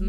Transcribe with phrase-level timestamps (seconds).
[0.00, 0.08] מה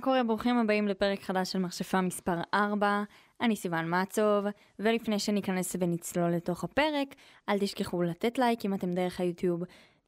[0.00, 0.22] קורה?
[0.26, 3.02] ברוכים הבאים לפרק חדש של מכשפה מספר 4.
[3.40, 4.44] אני סיוון מעצוב,
[4.78, 7.14] ולפני שניכנס ונצלול לתוך הפרק,
[7.48, 9.62] אל תשכחו לתת לייק אם אתם דרך היוטיוב,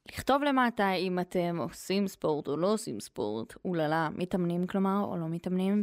[0.08, 5.28] לכתוב למטה אם אתם עושים ספורט או לא עושים ספורט, אוללה, מתאמנים כלומר, או לא
[5.28, 5.82] מתאמנים,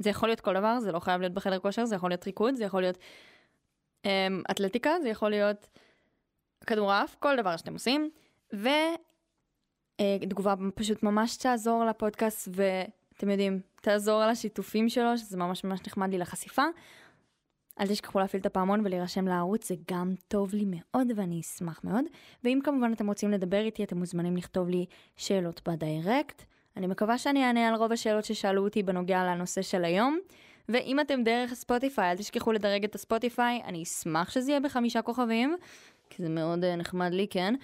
[0.00, 2.54] וזה יכול להיות כל דבר, זה לא חייב להיות בחדר כושר, זה יכול להיות ריקוד,
[2.54, 2.98] זה יכול להיות
[4.04, 5.68] אמ, אתלטיקה, זה יכול להיות
[6.66, 8.10] כדורעף, כל דבר שאתם עושים,
[9.98, 15.80] ותגובה אה, פשוט ממש תעזור לפודקאסט, ואתם יודעים, תעזור על השיתופים שלו, שזה ממש ממש
[15.86, 16.64] נחמד לי לחשיפה.
[17.80, 22.04] אל תשכחו להפעיל את הפעמון ולהירשם לערוץ, זה גם טוב לי מאוד ואני אשמח מאוד.
[22.44, 24.86] ואם כמובן אתם רוצים לדבר איתי, אתם מוזמנים לכתוב לי
[25.16, 26.42] שאלות בדיירקט.
[26.76, 30.18] אני מקווה שאני אענה על רוב השאלות ששאלו אותי בנוגע לנושא של היום.
[30.68, 35.56] ואם אתם דרך ספוטיפיי, אל תשכחו לדרג את הספוטיפיי, אני אשמח שזה יהיה בחמישה כוכבים,
[36.10, 37.54] כי זה מאוד uh, נחמד לי, כן.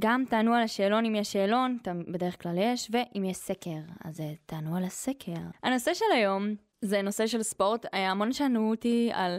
[0.00, 4.22] גם תענו על השאלון אם יש שאלון, בדרך כלל יש, ואם יש סקר, אז uh,
[4.46, 5.32] תענו על הסקר.
[5.62, 7.86] הנושא של היום זה נושא של ספורט.
[7.92, 9.38] היה המון שענו אותי על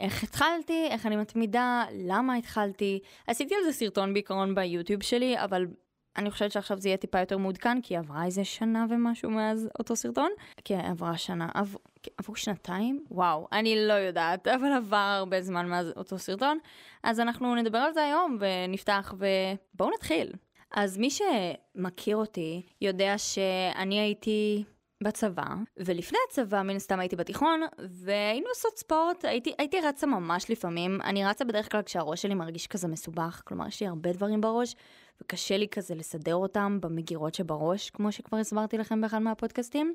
[0.00, 3.00] איך התחלתי, איך אני מתמידה, למה התחלתי.
[3.26, 5.66] עשיתי על זה סרטון בעיקרון ביוטיוב שלי, אבל
[6.16, 9.96] אני חושבת שעכשיו זה יהיה טיפה יותר מעודכן, כי עברה איזה שנה ומשהו מאז אותו
[9.96, 10.30] סרטון.
[10.64, 11.76] כי עברה שנה, עב...
[12.18, 13.04] עברו שנתיים?
[13.10, 16.58] וואו, אני לא יודעת, אבל עבר הרבה זמן מאז אותו סרטון.
[17.02, 20.32] אז אנחנו נדבר על זה היום ונפתח ובואו נתחיל.
[20.72, 24.64] אז מי שמכיר אותי יודע שאני הייתי
[25.02, 25.44] בצבא,
[25.76, 31.24] ולפני הצבא מן הסתם הייתי בתיכון, והיינו עושות ספורט, הייתי, הייתי רצה ממש לפעמים, אני
[31.24, 34.76] רצה בדרך כלל כשהראש שלי מרגיש כזה מסובך, כלומר יש לי הרבה דברים בראש,
[35.22, 39.94] וקשה לי כזה לסדר אותם במגירות שבראש, כמו שכבר הסברתי לכם באחד מהפודקאסטים.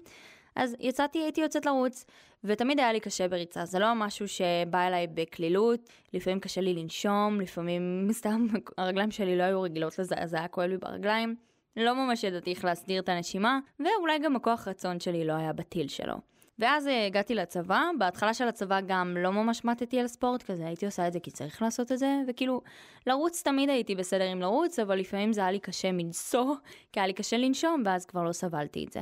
[0.56, 2.06] אז יצאתי, הייתי יוצאת לרוץ,
[2.44, 7.42] ותמיד היה לי קשה בריצה, זה לא משהו שבא אליי בקלילות, לפעמים קשה לי לנשום,
[7.42, 11.36] לפעמים סתם הרגליים שלי לא היו רגילות לזה, אז זה היה כואב לי ברגליים.
[11.78, 15.88] לא ממש ידעתי איך להסדיר את הנשימה, ואולי גם הכוח רצון שלי לא היה בטיל
[15.88, 16.16] שלו.
[16.59, 20.85] ואז אה, הגעתי לצבא, בהתחלה של הצבא גם לא ממש מתתי על ספורט, כזה הייתי
[20.85, 22.61] עושה את זה כי צריך לעשות את זה, וכאילו,
[23.07, 26.55] לרוץ תמיד הייתי בסדר עם לרוץ, אבל לפעמים זה היה לי קשה מנשוא,
[26.91, 29.01] כי היה לי קשה לנשום, ואז כבר לא סבלתי את זה.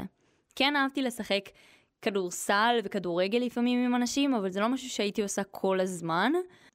[0.55, 1.49] כן אהבתי לשחק
[2.01, 6.31] כדורסל וכדורגל לפעמים עם אנשים, אבל זה לא משהו שהייתי עושה כל הזמן,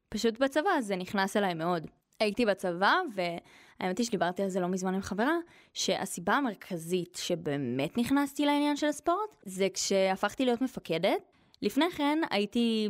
[0.08, 1.86] פשוט בצבא זה נכנס אליי מאוד.
[2.20, 5.36] הייתי בצבא, והאמת היא שדיברתי על זה לא מזמן עם חברה,
[5.74, 11.32] שהסיבה המרכזית שבאמת נכנסתי לעניין של הספורט, זה כשהפכתי להיות מפקדת.
[11.62, 12.88] לפני כן הייתי,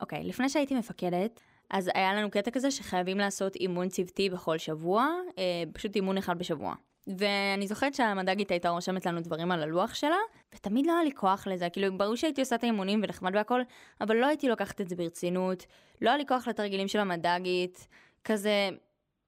[0.00, 1.40] אוקיי, לפני שהייתי מפקדת,
[1.70, 6.38] אז היה לנו קטע כזה שחייבים לעשות אימון צוותי בכל שבוע, אה, פשוט אימון אחד
[6.38, 6.74] בשבוע.
[7.16, 10.16] ואני זוכרת שהמד"גית הייתה רושמת לנו דברים על הלוח שלה,
[10.54, 13.60] ותמיד לא היה לי כוח לזה, כאילו ברור שהייתי עושה את האימונים ונחמד והכל,
[14.00, 15.66] אבל לא הייתי לוקחת את זה ברצינות,
[16.02, 17.88] לא היה לי כוח לתרגילים של המד"גית,
[18.24, 18.68] כזה,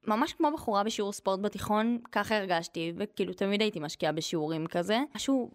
[0.07, 4.99] ממש כמו בחורה בשיעור ספורט בתיכון, ככה הרגשתי, וכאילו תמיד הייתי משקיעה בשיעורים כזה.
[5.15, 5.51] משהו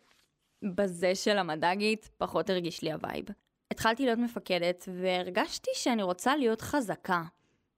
[0.74, 3.24] בזה של המד"גית פחות הרגיש לי ה vibe.
[3.70, 7.22] התחלתי להיות מפקדת, והרגשתי שאני רוצה להיות חזקה.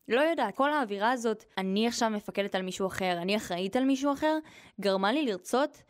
[0.08, 4.12] לא יודעת, כל האווירה הזאת, אני עכשיו מפקדת על מישהו אחר, אני אחראית על מישהו
[4.12, 4.38] אחר,
[4.80, 5.82] גרמה לי לרצות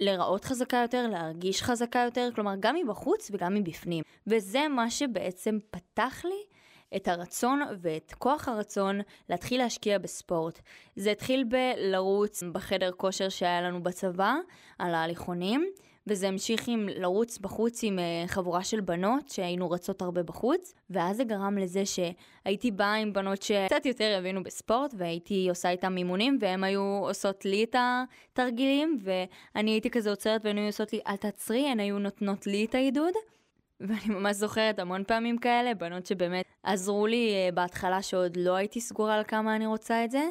[0.00, 4.04] להיראות חזקה יותר, להרגיש חזקה יותר, כלומר גם מבחוץ וגם מבפנים.
[4.26, 6.53] וזה מה שבעצם פתח לי
[6.96, 10.60] את הרצון ואת כוח הרצון להתחיל להשקיע בספורט.
[10.96, 14.34] זה התחיל בלרוץ בחדר כושר שהיה לנו בצבא,
[14.78, 15.70] על ההליכונים,
[16.06, 21.16] וזה המשיך עם לרוץ בחוץ עם uh, חבורה של בנות שהיינו רצות הרבה בחוץ, ואז
[21.16, 26.38] זה גרם לזה שהייתי באה עם בנות שקצת יותר הבינו בספורט, והייתי עושה איתן מימונים,
[26.40, 31.16] והן היו עושות לי את התרגילים, ואני הייתי כזה עוצרת והן היו עושות לי אל
[31.16, 33.14] תעצרי, הן היו נותנות לי את העידוד.
[33.80, 38.80] ואני ממש זוכרת המון פעמים כאלה, בנות שבאמת עזרו לי אה, בהתחלה שעוד לא הייתי
[38.80, 40.22] סגורה על כמה אני רוצה את זה,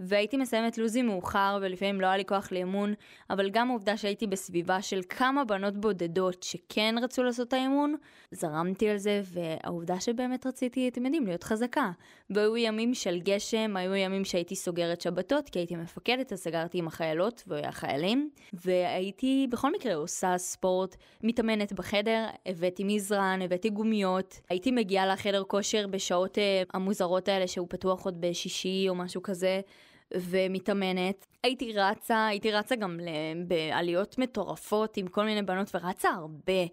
[0.00, 2.94] והייתי מסיימת לוזים מאוחר ולפעמים לא היה לי כוח לאימון,
[3.30, 7.94] אבל גם העובדה שהייתי בסביבה של כמה בנות בודדות שכן רצו לעשות את האימון,
[8.30, 11.90] זרמתי על זה, והעובדה שבאמת רציתי, אתם יודעים, להיות חזקה.
[12.30, 16.86] והיו ימים של גשם, היו ימים שהייתי סוגרת שבתות, כי הייתי מפקדת, אז סגרתי עם
[16.86, 25.06] החיילות והחיילים, והייתי בכל מקרה עושה ספורט, מתאמנת בחדר, הבאתי מזרן, הבאתי גומיות, הייתי מגיעה
[25.06, 29.60] לחדר כושר בשעות אה, המוזרות האלה שהוא פתוח עוד בשישי או משהו כזה.
[30.14, 31.26] ומתאמנת.
[31.42, 33.00] הייתי רצה, הייתי רצה גם
[33.46, 36.66] בעליות מטורפות עם כל מיני בנות ורצה הרבה.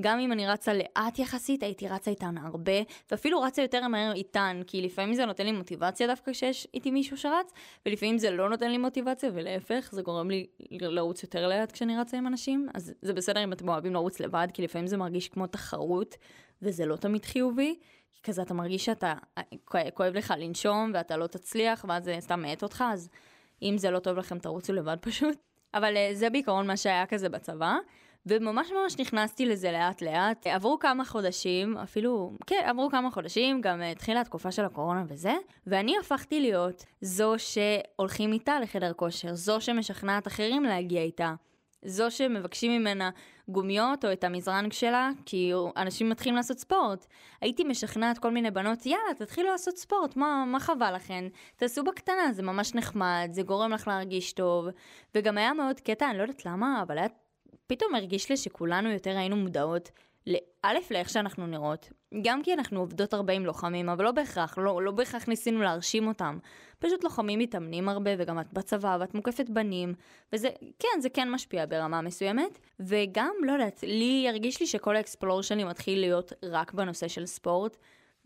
[0.00, 2.72] גם אם אני רצה לאט יחסית, הייתי רצה איתן הרבה,
[3.10, 7.16] ואפילו רצה יותר מהר איתן, כי לפעמים זה נותן לי מוטיבציה דווקא כשיש איתי מישהו
[7.16, 7.52] שרץ,
[7.86, 12.16] ולפעמים זה לא נותן לי מוטיבציה, ולהפך, זה גורם לי לרוץ יותר לאט כשאני רצה
[12.18, 15.46] עם אנשים, אז זה בסדר אם אתם אוהבים לרוץ לבד, כי לפעמים זה מרגיש כמו
[15.46, 16.16] תחרות,
[16.62, 17.78] וזה לא תמיד חיובי,
[18.22, 19.14] כזה אתה מרגיש שאתה,
[19.94, 23.08] כואב לך לנשום ואתה לא תצליח, ואז זה סתם מאט אותך, אז
[23.62, 25.38] אם זה לא טוב לכם תרוצו לבד פשוט.
[25.74, 27.76] אבל אה, זה בעיקרון מה שהיה כזה בצבא.
[28.26, 30.46] וממש ממש נכנסתי לזה לאט לאט.
[30.46, 35.34] עברו כמה חודשים, אפילו, כן, עברו כמה חודשים, גם התחילה התקופה של הקורונה וזה,
[35.66, 41.34] ואני הפכתי להיות זו שהולכים איתה לחדר כושר, זו שמשכנעת אחרים להגיע איתה.
[41.84, 43.10] זו שמבקשים ממנה
[43.48, 47.06] גומיות או את המזרנג שלה, כי אנשים מתחילים לעשות ספורט.
[47.40, 51.24] הייתי משכנעת כל מיני בנות, יאללה, תתחילו לעשות ספורט, מה, מה חבל לכן?
[51.56, 54.66] תעשו בקטנה, זה ממש נחמד, זה גורם לך להרגיש טוב.
[55.14, 57.08] וגם היה מאוד קטע, אני לא יודעת למה, אבל היה
[57.66, 59.90] פתאום הרגיש לי שכולנו יותר היינו מודעות,
[60.26, 61.90] לאלף לאיך שאנחנו נראות.
[62.22, 66.08] גם כי אנחנו עובדות הרבה עם לוחמים, אבל לא בהכרח, לא, לא בהכרח ניסינו להרשים
[66.08, 66.38] אותם.
[66.78, 69.94] פשוט לוחמים מתאמנים הרבה, וגם את בצבא, ואת מוקפת בנים,
[70.32, 72.58] וזה, כן, זה כן משפיע ברמה מסוימת.
[72.80, 77.76] וגם, לא יודעת, לי הרגיש לי שכל האקספלור שלי מתחיל להיות רק בנושא של ספורט.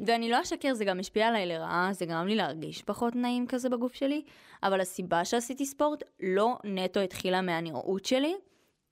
[0.06, 3.68] ואני לא אשקר, זה גם השפיע עליי לרעה, זה גרם לי להרגיש פחות נעים כזה
[3.68, 4.22] בגוף שלי,
[4.62, 8.34] אבל הסיבה שעשיתי ספורט לא נטו התחילה מהנראות שלי,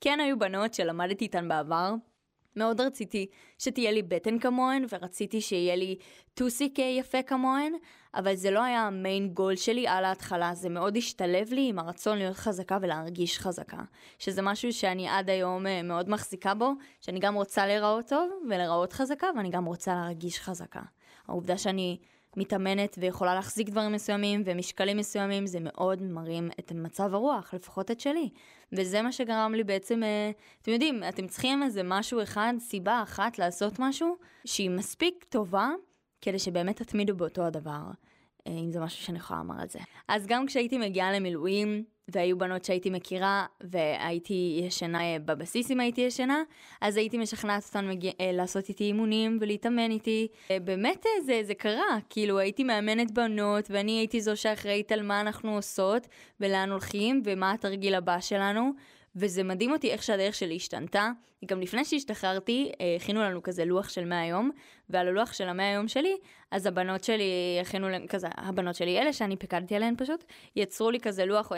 [0.01, 1.93] כן היו בנות שלמדתי איתן בעבר.
[2.59, 3.25] מאוד רציתי
[3.57, 5.95] שתהיה לי בטן כמוהן, ורציתי שיהיה לי
[6.33, 7.73] טוסיק יפה כמוהן,
[8.15, 12.17] אבל זה לא היה המיין גול שלי על ההתחלה, זה מאוד השתלב לי עם הרצון
[12.17, 13.81] להיות חזקה ולהרגיש חזקה.
[14.19, 16.71] שזה משהו שאני עד היום אה, מאוד מחזיקה בו,
[17.01, 20.81] שאני גם רוצה להיראות טוב ולהיראות חזקה, ואני גם רוצה להרגיש חזקה.
[21.27, 21.97] העובדה שאני
[22.37, 27.99] מתאמנת ויכולה להחזיק דברים מסוימים ומשקלים מסוימים, זה מאוד מרים את מצב הרוח, לפחות את
[27.99, 28.29] שלי.
[28.71, 30.31] וזה מה שגרם לי בעצם, אה,
[30.61, 35.69] אתם יודעים, אתם צריכים איזה משהו אחד, סיבה אחת לעשות משהו שהיא מספיק טובה
[36.21, 37.81] כדי שבאמת תתמידו באותו הדבר.
[38.47, 39.79] אה, אם זה משהו שאני יכולה לומר על זה.
[40.07, 46.01] אז גם כשהייתי מגיעה למילואים, והיו בנות שהייתי מכירה, והייתי ישנה אה, בבסיס אם הייתי
[46.01, 46.43] ישנה,
[46.81, 50.27] אז הייתי משכנעת אותן מגיע, אה, לעשות איתי אימונים ולהתאמן איתי.
[50.63, 55.55] באמת זה, זה קרה, כאילו הייתי מאמנת בנות, ואני הייתי זו שאחראית על מה אנחנו
[55.55, 56.07] עושות,
[56.39, 58.71] ולאן הולכים, ומה התרגיל הבא שלנו.
[59.15, 61.11] וזה מדהים אותי איך שהדרך שלי השתנתה.
[61.45, 64.51] גם לפני שהשתחררתי, אה, הכינו לנו כזה לוח של 100 יום,
[64.89, 66.17] ועל הלוח של המאה יום שלי,
[66.51, 70.23] אז הבנות שלי הכינו להם, כזה, הבנות שלי, אלה שאני פיקדתי עליהן פשוט,
[70.55, 71.51] יצרו לי כזה לוח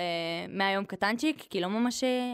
[0.50, 2.34] 100 אה, יום קטנצ'יק, כי לא ממש אה,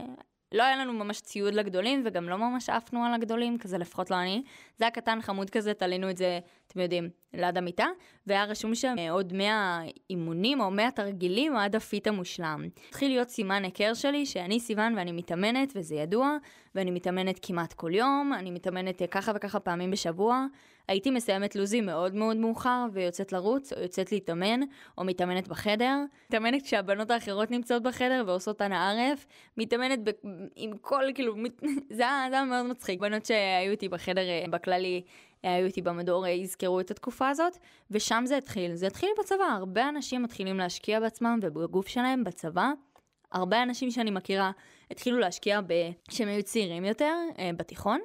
[0.52, 4.16] לא היה לנו ממש ציוד לגדולים, וגם לא ממש עפנו על הגדולים, כזה לפחות לא
[4.16, 4.44] אני.
[4.78, 7.88] זה היה קטן חמוד כזה, תלינו את זה, אתם יודעים, ליד המיטה,
[8.28, 9.80] והיה רשום שם אה, עוד 100
[10.10, 12.68] אימונים או 100 תרגילים עד הפיט המושלם.
[12.90, 16.38] התחיל להיות סימן היכר שלי, שאני סיוון ואני מתאמנת, וזה ידוע,
[16.75, 20.46] ואני מתאמנת כמעט כל יום, אני מתאמנת אה, ככה וככה פעמים בשבוע.
[20.88, 24.60] הייתי מסיימת לוזי מאוד מאוד מאוחר, ויוצאת לרוץ, או יוצאת להתאמן,
[24.98, 25.96] או מתאמנת בחדר.
[26.30, 29.25] מתאמנת כשהבנות האחרות נמצאות בחדר ועושות אנא ערף,
[29.58, 30.10] מתאמנת ב...
[30.56, 31.62] עם כל, כאילו, מת...
[31.98, 33.00] זה היה מאוד מצחיק.
[33.00, 35.02] בנות שהיו איתי בחדר אה, בכללי,
[35.44, 37.57] היו איתי במדור, יזכרו את התקופה הזאת,
[37.92, 38.75] ושם זה התחיל.
[38.75, 42.72] זה התחיל בצבא, הרבה אנשים מתחילים להשקיע בעצמם ובגוף שלהם בצבא.
[43.31, 44.51] הרבה אנשים שאני מכירה
[44.92, 45.60] התחילו להשקיע
[46.07, 48.00] כשהם היו צעירים יותר, אה, בתיכון.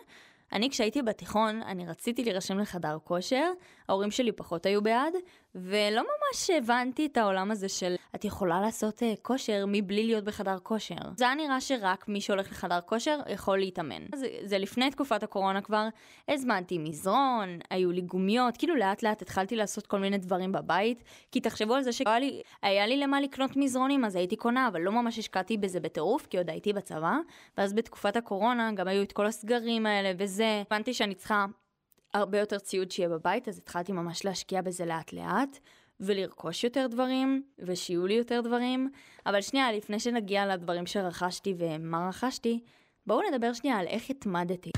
[0.53, 3.53] אני כשהייתי בתיכון, אני רציתי להירשם לחדר כושר,
[3.89, 5.15] ההורים שלי פחות היו בעד,
[5.55, 10.59] ולא ממש הבנתי את העולם הזה של את יכולה לעשות uh, כושר מבלי להיות בחדר
[10.63, 10.95] כושר.
[11.17, 14.03] זה היה נראה שרק מי שהולך לחדר כושר יכול להתאמן.
[14.15, 15.89] זה, זה לפני תקופת הקורונה כבר,
[16.29, 21.41] הזמנתי מזרון, היו לי גומיות, כאילו לאט לאט התחלתי לעשות כל מיני דברים בבית, כי
[21.41, 25.19] תחשבו על זה שהיה לי, לי למה לקנות מזרונים אז הייתי קונה, אבל לא ממש
[25.19, 27.17] השקעתי בזה בטירוף, כי עוד הייתי בצבא,
[27.59, 31.47] ואז בתקופת הקורונה גם היו את כל הסגרים האלה וזה, הבנתי שאני צריכה
[32.15, 35.59] הרבה יותר ציוד שיהיה בבית, אז התחלתי ממש להשקיע בזה לאט לאט,
[36.01, 38.91] ולרכוש יותר דברים, ושיהיו לי יותר דברים.
[39.27, 42.61] אבל שנייה, לפני שנגיע לדברים שרכשתי ומה רכשתי,
[43.07, 44.71] בואו נדבר שנייה על איך התמדתי.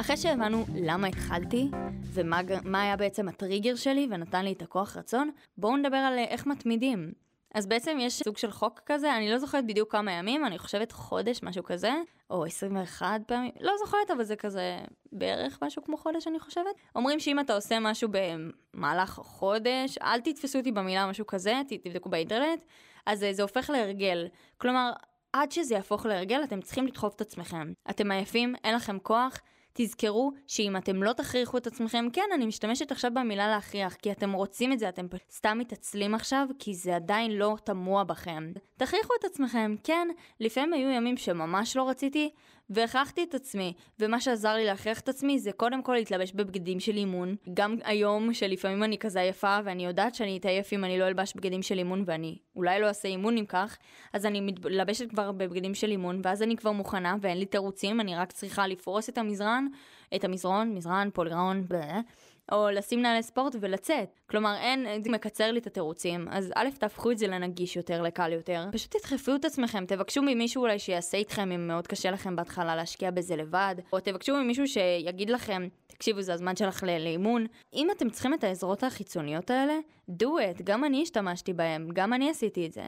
[0.00, 1.70] אחרי שהבנו למה התחלתי,
[2.02, 7.12] ומה היה בעצם הטריגר שלי ונתן לי את הכוח רצון, בואו נדבר על איך מתמידים.
[7.54, 10.92] אז בעצם יש סוג של חוק כזה, אני לא זוכרת בדיוק כמה ימים, אני חושבת
[10.92, 11.92] חודש, משהו כזה,
[12.30, 14.78] או 21 פעמים, לא זוכרת, אבל זה כזה
[15.12, 16.74] בערך משהו כמו חודש, אני חושבת.
[16.94, 18.08] אומרים שאם אתה עושה משהו
[18.74, 22.64] במהלך חודש, אל תתפסו אותי במילה משהו כזה, תבדקו באינטרנט,
[23.06, 24.26] אז זה הופך להרגל.
[24.58, 24.92] כלומר,
[25.32, 27.72] עד שזה יהפוך להרגל, אתם צריכים לדחוף את עצמכם.
[27.90, 29.40] אתם עייפים, אין לכם כוח,
[29.82, 34.32] תזכרו שאם אתם לא תכריחו את עצמכם, כן, אני משתמשת עכשיו במילה להכריח, כי אתם
[34.32, 38.52] רוצים את זה, אתם סתם מתעצלים עכשיו, כי זה עדיין לא תמוה בכם.
[38.76, 40.08] תכריחו את עצמכם, כן,
[40.40, 42.30] לפעמים היו ימים שממש לא רציתי,
[42.70, 46.96] והכרחתי את עצמי, ומה שעזר לי להכריח את עצמי זה קודם כל להתלבש בבגדים של
[46.96, 47.36] אימון.
[47.54, 51.62] גם היום שלפעמים אני כזה עייפה ואני יודעת שאני אתעייף אם אני לא אלבש בגדים
[51.62, 53.78] של אימון ואני אולי לא אעשה אימון אם כך,
[54.12, 58.16] אז אני מתלבשת כבר בבגדים של אימון ואז אני כבר מוכנה ואין לי תירוצים, אני
[58.16, 59.66] רק צריכה לפרוס את המזרן,
[60.14, 62.00] את המזרון, מזרן, פולירון, בלה.
[62.52, 64.20] או לשים נעלי ספורט ולצאת.
[64.30, 66.28] כלומר, אין, זה מקצר לי את התירוצים.
[66.30, 68.64] אז א', תהפכו את זה לנגיש יותר, לקל יותר.
[68.72, 73.10] פשוט תדחפו את עצמכם, תבקשו ממישהו אולי שיעשה איתכם אם מאוד קשה לכם בהתחלה להשקיע
[73.10, 77.46] בזה לבד, או תבקשו ממישהו שיגיד לכם, תקשיבו, זה הזמן שלך לאימון.
[77.74, 79.74] אם אתם צריכים את העזרות החיצוניות האלה,
[80.10, 80.62] do it.
[80.64, 82.84] גם אני השתמשתי בהם, גם אני עשיתי את זה.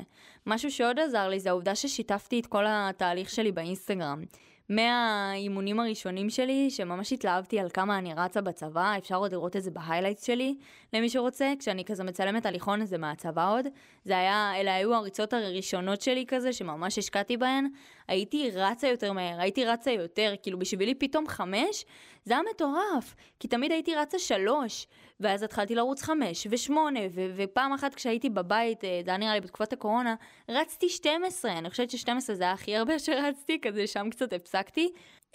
[0.46, 4.22] משהו שעוד עזר לי זה העובדה ששיתפתי את כל התהליך שלי באינסטגרם.
[4.68, 9.70] מהאימונים הראשונים שלי, שממש התלהבתי על כמה אני רצה בצבא, אפשר עוד לראות את זה
[9.70, 10.54] ב highlights שלי,
[10.92, 13.66] למי שרוצה, כשאני כזה מצלמת הליכון הזה מהצבא עוד.
[14.04, 17.68] זה היה, אלה היו הריצות הראשונות שלי כזה, שממש השקעתי בהן.
[18.08, 21.84] הייתי רצה יותר מהר, הייתי רצה יותר, כאילו בשבילי פתאום חמש,
[22.24, 24.86] זה היה מטורף, כי תמיד הייתי רצה שלוש,
[25.22, 29.40] ואז התחלתי לרוץ חמש ושמונה, ו- ופעם אחת כשהייתי בבית, אה, זה היה נראה לי
[29.40, 30.14] בתקופת הקורונה,
[30.48, 34.92] רצתי 12, אני חושבת ש-12 זה היה הכי הרבה שרצתי, כזה שם קצת הפסקתי.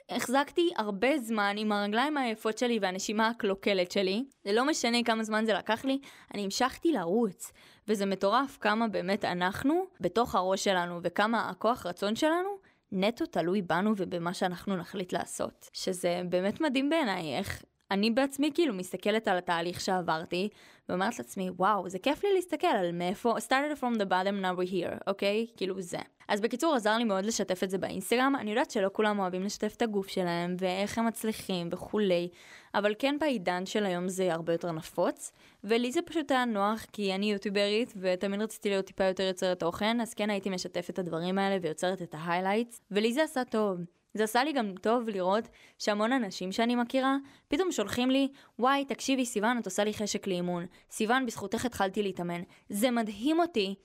[0.09, 5.45] החזקתי הרבה זמן עם הרגליים העייפות שלי והנשימה הקלוקלת שלי, זה לא משנה כמה זמן
[5.45, 5.99] זה לקח לי,
[6.33, 7.51] אני המשכתי לרוץ.
[7.87, 12.49] וזה מטורף כמה באמת אנחנו, בתוך הראש שלנו, וכמה הכוח רצון שלנו,
[12.91, 15.69] נטו תלוי בנו ובמה שאנחנו נחליט לעשות.
[15.73, 20.49] שזה באמת מדהים בעיניי, איך אני בעצמי כאילו מסתכלת על התהליך שעברתי,
[20.89, 24.71] ואומרת לעצמי, וואו, זה כיף לי להסתכל על מאיפה, started from the bottom now we're
[24.71, 25.45] here, אוקיי?
[25.49, 25.57] Okay?
[25.57, 25.97] כאילו זה.
[26.27, 28.33] אז בקיצור, עזר לי מאוד לשתף את זה באינסטגרם.
[28.39, 32.29] אני יודעת שלא כולם אוהבים לשתף את הגוף שלהם, ואיך הם מצליחים וכולי,
[32.73, 35.31] אבל כן בעידן של היום זה הרבה יותר נפוץ,
[35.63, 40.01] ולי זה פשוט היה נוח, כי אני יוטיוברית, ותמיד רציתי להיות טיפה יותר יוצרת תוכן,
[40.01, 43.96] אז כן הייתי משתפת את הדברים האלה ויוצרת את ה highlights, ולי זה עשה טוב.
[44.17, 45.47] זה עשה לי גם טוב לראות
[45.77, 47.15] שהמון אנשים שאני מכירה,
[47.47, 48.27] פתאום שולחים לי,
[48.59, 50.65] וואי, תקשיבי, סיוון, את עושה לי חשק לאימון.
[50.91, 52.41] סיוון, בזכותך התחלתי להתאמן.
[52.69, 53.75] זה מדהים אותי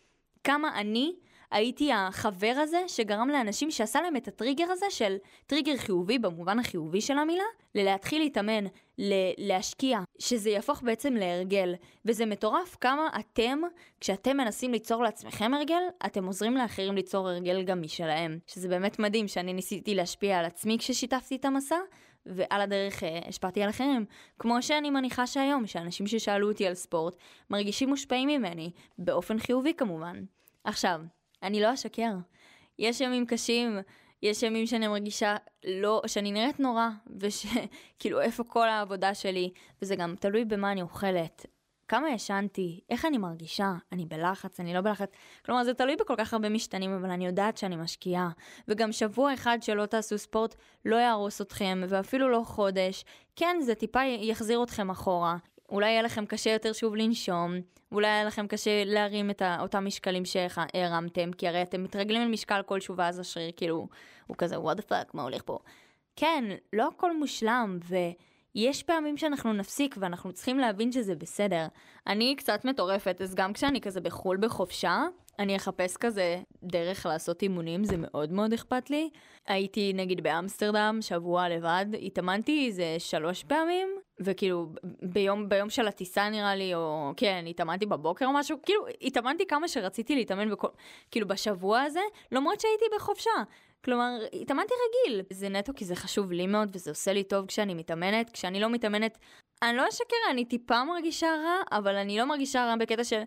[0.45, 1.13] כמה אני
[1.53, 5.17] הייתי החבר הזה שגרם לאנשים שעשה להם את הטריגר הזה של
[5.47, 7.45] טריגר חיובי במובן החיובי של המילה,
[7.75, 8.65] ללהתחיל להתאמן,
[8.99, 11.75] ל- להשקיע, שזה יהפוך בעצם להרגל.
[12.05, 13.59] וזה מטורף כמה אתם,
[14.01, 18.39] כשאתם מנסים ליצור לעצמכם הרגל, אתם עוזרים לאחרים ליצור הרגל גם משלהם.
[18.47, 21.77] שזה באמת מדהים שאני ניסיתי להשפיע על עצמי כששיתפתי את המסע,
[22.27, 24.05] ועל הדרך אה, השפעתי על אחרים.
[24.39, 27.17] כמו שאני מניחה שהיום, שאנשים ששאלו אותי על ספורט,
[27.51, 30.25] מרגישים מושפעים ממני, באופן חיובי כמובן.
[30.65, 31.01] עכשיו,
[31.43, 32.13] אני לא אשקר.
[32.79, 33.79] יש ימים קשים,
[34.23, 36.89] יש ימים שאני מרגישה לא, שאני נראית נורא,
[37.21, 41.47] ושכאילו איפה כל העבודה שלי, וזה גם תלוי במה אני אוכלת.
[41.89, 45.11] כמה ישנתי, איך אני מרגישה, אני בלחץ, אני לא בלחץ.
[45.45, 48.31] כלומר, זה תלוי בכל כך הרבה משתנים, אבל אני יודעת שאני משקיעה.
[48.69, 53.05] וגם שבוע אחד שלא תעשו ספורט לא יהרוס אתכם, ואפילו לא חודש.
[53.37, 55.37] כן, זה טיפה יחזיר אתכם אחורה.
[55.73, 57.55] אולי יהיה לכם קשה יותר שוב לנשום,
[57.93, 62.97] אולי יהיה לכם קשה להרים את אותם משקלים שהרמתם, כי הרי אתם מתרגלים למשקל כלשהו
[62.97, 63.89] ואז השריר כאילו,
[64.27, 65.59] הוא כזה, what the fuck, מה הולך פה?
[66.17, 67.79] כן, לא הכל מושלם,
[68.55, 71.67] ויש פעמים שאנחנו נפסיק ואנחנו צריכים להבין שזה בסדר.
[72.07, 75.03] אני קצת מטורפת, אז גם כשאני כזה בחו"ל בחופשה,
[75.39, 79.11] אני אחפש כזה דרך לעשות אימונים, זה מאוד מאוד אכפת לי.
[79.47, 83.89] הייתי נגיד באמסטרדם שבוע לבד, התאמנתי איזה שלוש פעמים,
[84.21, 84.67] וכאילו
[85.03, 89.69] ביום, ביום של הטיסה נראה לי, או כן, התאמנתי בבוקר או משהו, כאילו התאמנתי כמה
[89.69, 90.69] שרציתי להתאמן בכל,
[91.11, 92.01] כאילו בשבוע הזה,
[92.33, 93.31] למרות שהייתי בחופשה.
[93.85, 95.23] כלומר, התאמנתי רגיל.
[95.31, 98.31] זה נטו כי זה חשוב לי מאוד וזה עושה לי טוב כשאני מתאמנת.
[98.31, 99.19] כשאני לא מתאמנת,
[99.63, 103.23] אני לא אשקר, אני טיפה מרגישה רע, אבל אני לא מרגישה רע בקטע של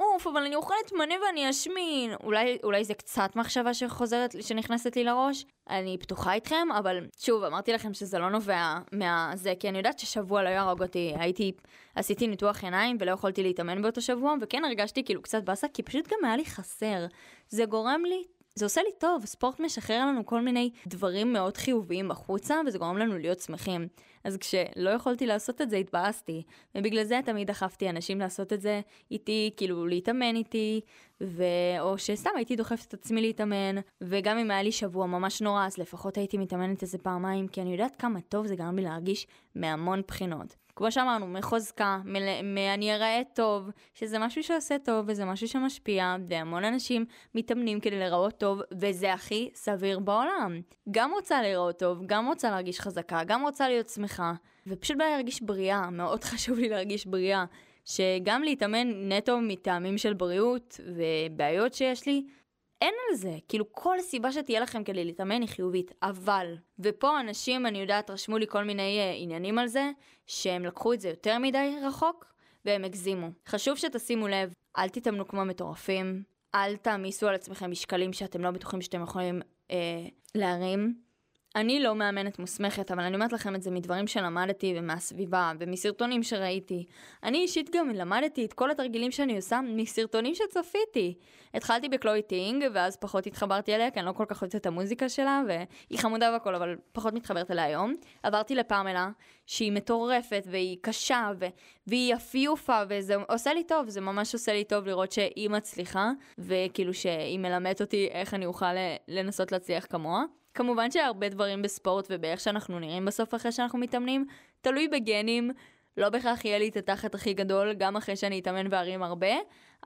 [0.00, 2.14] אוף, אבל אני אוכלת מנה ואני אשמין.
[2.22, 5.44] אולי, אולי זה קצת מחשבה שחוזרת, שנכנסת לי לראש.
[5.70, 10.42] אני פתוחה איתכם, אבל שוב, אמרתי לכם שזה לא נובע מהזה, כי אני יודעת ששבוע
[10.42, 11.14] לא יהרוג אותי.
[11.18, 11.52] הייתי,
[11.94, 16.08] עשיתי ניתוח עיניים ולא יכולתי להתאמן באותו שבוע, וכן הרגשתי כאילו קצת באסה, כי פשוט
[16.08, 17.06] גם היה לי חסר.
[17.48, 18.24] זה גורם לי
[18.56, 22.98] זה עושה לי טוב, ספורט משחרר לנו כל מיני דברים מאוד חיוביים החוצה, וזה גורם
[22.98, 23.88] לנו להיות שמחים.
[24.24, 26.42] אז כשלא יכולתי לעשות את זה, התבאסתי.
[26.74, 30.80] ובגלל זה תמיד דחפתי אנשים לעשות את זה איתי, כאילו להתאמן איתי,
[31.20, 31.44] ו...
[31.80, 35.78] או שסתם הייתי דוחפת את עצמי להתאמן, וגם אם היה לי שבוע ממש נורא, אז
[35.78, 40.02] לפחות הייתי מתאמנת איזה פעמיים, כי אני יודעת כמה טוב זה גרם לי להרגיש מהמון
[40.08, 40.63] בחינות.
[40.76, 41.98] כמו שאמרנו, מחוזקה,
[42.44, 47.04] מ"אני אראה טוב", שזה משהו שעושה טוב וזה משהו שמשפיע, והמון אנשים
[47.34, 50.60] מתאמנים כדי להיראות טוב, וזה הכי סביר בעולם.
[50.90, 54.32] גם רוצה להיראות טוב, גם רוצה להרגיש חזקה, גם רוצה להיות שמחה,
[54.66, 57.44] ופשוט בא להרגיש בריאה, מאוד חשוב לי להרגיש בריאה.
[57.84, 62.24] שגם להתאמן נטו מטעמים של בריאות ובעיות שיש לי,
[62.80, 63.36] אין על זה.
[63.48, 68.38] כאילו כל סיבה שתהיה לכם כדי להתאמן היא חיובית, אבל, ופה אנשים, אני יודעת, רשמו
[68.38, 69.90] לי כל מיני uh, עניינים על זה,
[70.26, 73.28] שהם לקחו את זה יותר מדי רחוק, והם הגזימו.
[73.48, 76.22] חשוב שתשימו לב, אל תתאמנו כמו מטורפים,
[76.54, 79.72] אל תעמיסו על עצמכם משקלים שאתם לא בטוחים שאתם יכולים uh,
[80.34, 80.94] להרים.
[81.56, 86.84] אני לא מאמנת מוסמכת, אבל אני אומרת לכם את זה מדברים שלמדתי ומהסביבה ומסרטונים שראיתי.
[87.22, 91.14] אני אישית גם למדתי את כל התרגילים שאני עושה מסרטונים שצפיתי.
[91.54, 95.08] התחלתי בקלוי טינג, ואז פחות התחברתי אליה, כי אני לא כל כך אוהבת את המוזיקה
[95.08, 97.94] שלה, והיא חמודה והכל, אבל פחות מתחברת אליה היום.
[98.22, 99.10] עברתי לפרמלה,
[99.46, 101.46] שהיא מטורפת, והיא קשה, ו...
[101.86, 106.94] והיא יפיופה, וזה עושה לי טוב, זה ממש עושה לי טוב לראות שהיא מצליחה, וכאילו
[106.94, 108.74] שהיא מלמדת אותי איך אני אוכל
[109.08, 110.24] לנסות להצליח כמוה.
[110.54, 114.26] כמובן שהרבה דברים בספורט ובאיך שאנחנו נראים בסוף אחרי שאנחנו מתאמנים,
[114.60, 115.50] תלוי בגנים,
[115.96, 119.32] לא בהכרח יהיה לי את התחת הכי גדול, גם אחרי שאני אתאמן וארים הרבה,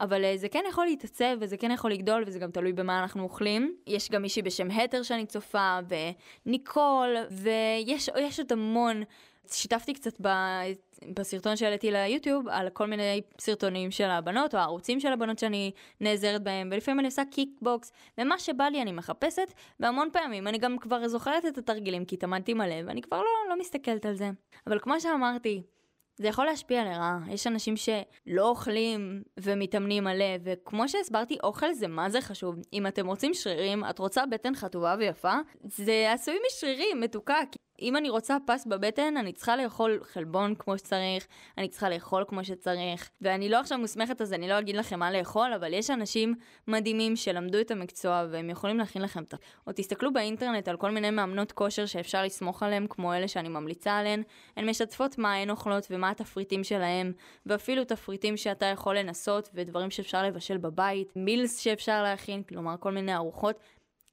[0.00, 3.23] אבל אה, זה כן יכול להתעצב וזה כן יכול לגדול וזה גם תלוי במה אנחנו
[3.23, 3.76] אוכלים.
[3.87, 5.78] יש גם מישהי בשם התר שאני צופה,
[6.47, 9.02] וניקול, ויש עוד המון.
[9.52, 10.28] שיתפתי קצת ב...
[11.14, 16.43] בסרטון שהעליתי ליוטיוב על כל מיני סרטונים של הבנות או הערוצים של הבנות שאני נעזרת
[16.43, 21.09] בהם ולפעמים אני עושה קיקבוקס ומה שבא לי אני מחפשת והמון פעמים אני גם כבר
[21.09, 24.31] זוכרת את התרגילים כי התאמנתי מלא ואני כבר לא, לא מסתכלת על זה.
[24.67, 25.62] אבל כמו שאמרתי,
[26.18, 27.18] זה יכול להשפיע לרעה.
[27.28, 32.56] יש אנשים שלא אוכלים ומתאמנים מלא, וכמו שהסברתי, אוכל זה מה זה חשוב.
[32.72, 35.34] אם אתם רוצים שרירים, את רוצה בטן חטובה ויפה,
[35.64, 37.38] זה עשוי משרירים, מתוקה.
[37.82, 41.26] אם אני רוצה פס בבטן, אני צריכה לאכול חלבון כמו שצריך,
[41.58, 43.11] אני צריכה לאכול כמו שצריך.
[43.20, 46.35] ואני לא עכשיו מוסמכת אז אני לא אגיד לכם מה לאכול, אבל יש אנשים
[46.68, 49.37] מדהימים שלמדו את המקצוע והם יכולים להכין לכם את ה...
[49.66, 53.99] או תסתכלו באינטרנט על כל מיני מאמנות כושר שאפשר לסמוך עליהם, כמו אלה שאני ממליצה
[53.99, 54.23] עליהן.
[54.56, 57.12] הן משתפות מה הן אוכלות ומה התפריטים שלהן,
[57.47, 63.14] ואפילו תפריטים שאתה יכול לנסות ודברים שאפשר לבשל בבית, מילס שאפשר להכין, כלומר כל מיני
[63.14, 63.56] ארוחות.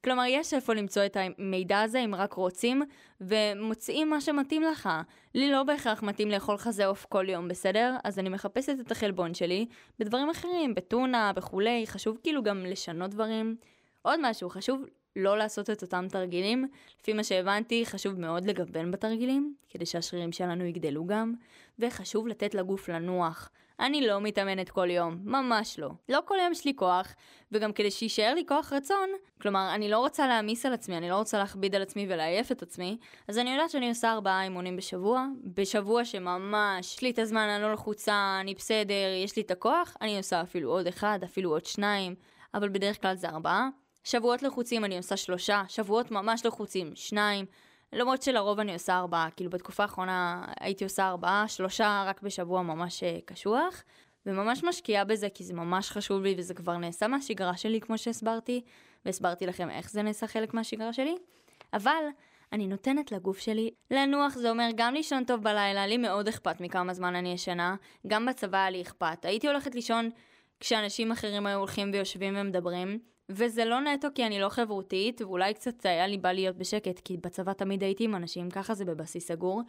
[0.06, 2.82] כלומר, יש איפה למצוא את המידע הזה אם רק רוצים,
[3.20, 4.88] ומוצאים מה שמתאים לך.
[5.34, 7.96] לי לא בהכרח מתאים לאכול חזה עוף כל יום, בסדר?
[8.04, 9.66] אז אני מחפשת את החלבון שלי
[9.98, 13.56] בדברים אחרים, בטונה וכולי, חשוב כאילו גם לשנות דברים.
[14.02, 14.82] עוד משהו, חשוב
[15.16, 16.68] לא לעשות את אותם תרגילים.
[17.00, 21.34] לפי מה שהבנתי, חשוב מאוד לגוון בתרגילים, כדי שהשרירים שלנו יגדלו גם,
[21.78, 23.50] וחשוב לתת לגוף לנוח.
[23.80, 25.90] אני לא מתאמנת כל יום, ממש לא.
[26.08, 27.14] לא כל יום יש לי כוח,
[27.52, 29.08] וגם כדי שיישאר לי כוח רצון,
[29.42, 32.62] כלומר, אני לא רוצה להעמיס על עצמי, אני לא רוצה להכביד על עצמי ולעייף את
[32.62, 32.98] עצמי,
[33.28, 37.62] אז אני יודעת שאני עושה ארבעה אימונים בשבוע, בשבוע שממש יש לי את הזמן, אני
[37.62, 41.66] לא לחוצה, אני בסדר, יש לי את הכוח, אני עושה אפילו עוד אחד, אפילו עוד
[41.66, 42.14] שניים,
[42.54, 43.68] אבל בדרך כלל זה ארבעה.
[44.04, 47.46] שבועות לחוצים אני עושה שלושה, שבועות ממש לחוצים, שניים.
[47.92, 53.02] למרות שלרוב אני עושה ארבעה, כאילו בתקופה האחרונה הייתי עושה ארבעה, שלושה רק בשבוע ממש
[53.02, 53.82] אה, קשוח,
[54.26, 58.62] וממש משקיעה בזה כי זה ממש חשוב לי וזה כבר נעשה מהשגרה שלי כמו שהסברתי,
[59.04, 61.16] והסברתי לכם איך זה נעשה חלק מהשגרה שלי,
[61.72, 62.04] אבל
[62.52, 66.94] אני נותנת לגוף שלי לנוח, זה אומר גם לישון טוב בלילה, לי מאוד אכפת מכמה
[66.94, 69.24] זמן אני ישנה, גם בצבא היה לי אכפת.
[69.24, 70.10] הייתי הולכת לישון
[70.60, 75.86] כשאנשים אחרים היו הולכים ויושבים ומדברים, וזה לא נטו כי אני לא חברותית, ואולי קצת
[75.86, 79.62] היה לי בא להיות בשקט, כי בצבא תמיד הייתי עם אנשים, ככה זה בבסיס סגור.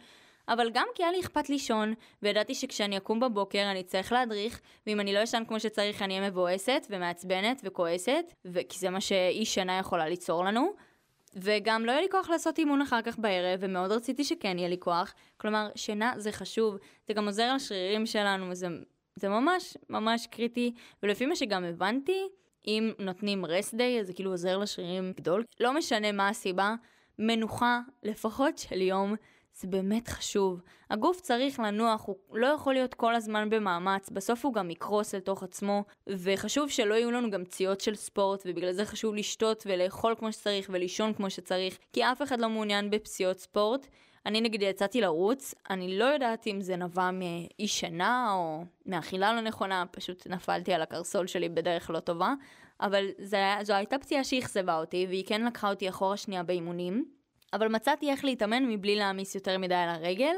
[0.48, 5.00] אבל גם כי היה לי אכפת לישון, וידעתי שכשאני אקום בבוקר אני אצטרך להדריך, ואם
[5.00, 8.32] אני לא אשן כמו שצריך אני אהיה מבואסת, ומעצבנת, וכועסת,
[8.68, 10.72] כי זה מה שאי שינה יכולה ליצור לנו.
[11.34, 14.76] וגם לא יהיה לי כוח לעשות אימון אחר כך בערב, ומאוד רציתי שכן יהיה לי
[14.78, 15.14] כוח.
[15.36, 16.76] כלומר, שינה זה חשוב,
[17.08, 18.66] זה גם עוזר לשרירים שלנו, זה,
[19.16, 22.28] זה ממש ממש קריטי, ולפי מה שגם הבנתי,
[22.66, 25.44] אם נותנים רסט דיי, אז זה כאילו עוזר לשרירים גדול.
[25.60, 26.74] לא משנה מה הסיבה,
[27.18, 29.14] מנוחה לפחות של יום.
[29.60, 30.60] זה באמת חשוב.
[30.90, 35.42] הגוף צריך לנוח, הוא לא יכול להיות כל הזמן במאמץ, בסוף הוא גם יקרוס לתוך
[35.42, 40.32] עצמו, וחשוב שלא יהיו לנו גם פציעות של ספורט, ובגלל זה חשוב לשתות ולאכול כמו
[40.32, 43.86] שצריך ולישון כמו שצריך, כי אף אחד לא מעוניין בפציעות ספורט,
[44.26, 49.40] אני נגיד יצאתי לרוץ, אני לא יודעת אם זה נבע מאי שינה או מאכילה לא
[49.40, 52.34] נכונה, פשוט נפלתי על הקרסול שלי בדרך לא טובה,
[52.80, 57.04] אבל זה, זו הייתה פציעה שאכזבה אותי, והיא כן לקחה אותי אחורה שנייה באימונים,
[57.52, 60.34] אבל מצאתי איך להתאמן מבלי להעמיס יותר מדי על הרגל.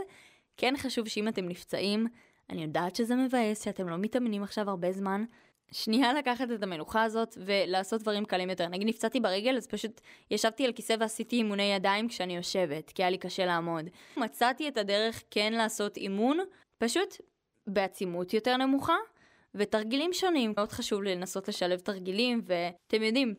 [0.56, 2.06] כן חשוב שאם אתם נפצעים,
[2.50, 5.24] אני יודעת שזה מבאס שאתם לא מתאמנים עכשיו הרבה זמן,
[5.72, 8.68] שנייה לקחת את המנוחה הזאת ולעשות דברים קלים יותר.
[8.68, 13.10] נגיד נפצעתי ברגל, אז פשוט ישבתי על כיסא ועשיתי אימוני ידיים כשאני יושבת, כי היה
[13.10, 13.84] לי קשה לעמוד.
[14.16, 16.38] מצאתי את הדרך כן לעשות אימון,
[16.78, 17.16] פשוט
[17.66, 18.96] בעצימות יותר נמוכה,
[19.54, 20.52] ותרגילים שונים.
[20.56, 23.34] מאוד חשוב לי לנסות לשלב תרגילים, ואתם יודעים,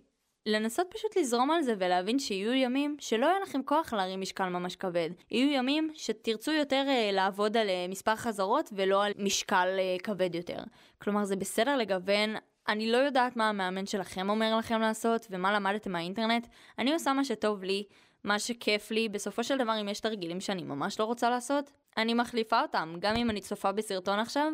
[0.46, 4.76] לנסות פשוט לזרום על זה ולהבין שיהיו ימים שלא יהיה לכם כוח להרים משקל ממש
[4.76, 5.10] כבד.
[5.32, 10.36] יהיו ימים שתרצו יותר uh, לעבוד על uh, מספר חזרות ולא על משקל uh, כבד
[10.36, 10.60] יותר.
[11.02, 12.36] כלומר זה בסדר לגוון,
[12.68, 16.48] אני לא יודעת מה המאמן שלכם אומר לכם לעשות ומה למדתם מהאינטרנט,
[16.80, 17.84] אני עושה מה שטוב לי,
[18.24, 22.14] מה שכיף לי, בסופו של דבר אם יש תרגילים שאני ממש לא רוצה לעשות, אני
[22.14, 24.52] מחליפה אותם, גם אם אני צופה בסרטון עכשיו,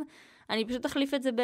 [0.49, 1.41] אני פשוט אחליף את זה ב...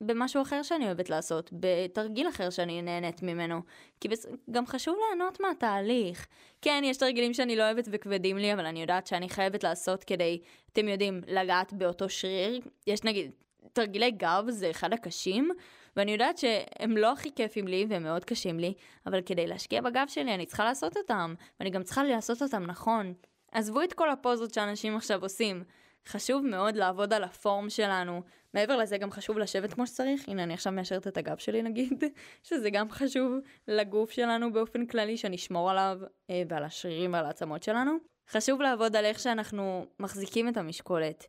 [0.00, 3.60] במשהו אחר שאני אוהבת לעשות, בתרגיל אחר שאני נהנית ממנו.
[4.00, 4.26] כי בס...
[4.50, 6.26] גם חשוב ליהנות מהתהליך.
[6.62, 10.40] כן, יש תרגילים שאני לא אוהבת וכבדים לי, אבל אני יודעת שאני חייבת לעשות כדי,
[10.72, 12.60] אתם יודעים, לגעת באותו שריר.
[12.86, 13.30] יש נגיד,
[13.72, 15.50] תרגילי גב זה אחד הקשים,
[15.96, 18.74] ואני יודעת שהם לא הכי כיפים לי והם מאוד קשים לי,
[19.06, 23.14] אבל כדי להשקיע בגב שלי אני צריכה לעשות אותם, ואני גם צריכה לעשות אותם נכון.
[23.52, 25.64] עזבו את כל הפוזות שאנשים עכשיו עושים.
[26.06, 28.22] חשוב מאוד לעבוד על הפורם שלנו.
[28.54, 30.28] מעבר לזה גם חשוב לשבת כמו שצריך.
[30.28, 32.04] הנה, אני עכשיו מאשרת את הגב שלי נגיד,
[32.48, 33.32] שזה גם חשוב
[33.68, 35.98] לגוף שלנו באופן כללי, שנשמור עליו
[36.30, 37.92] אה, ועל השרירים ועל העצמות שלנו.
[38.30, 41.26] חשוב לעבוד על איך שאנחנו מחזיקים את המשקולת.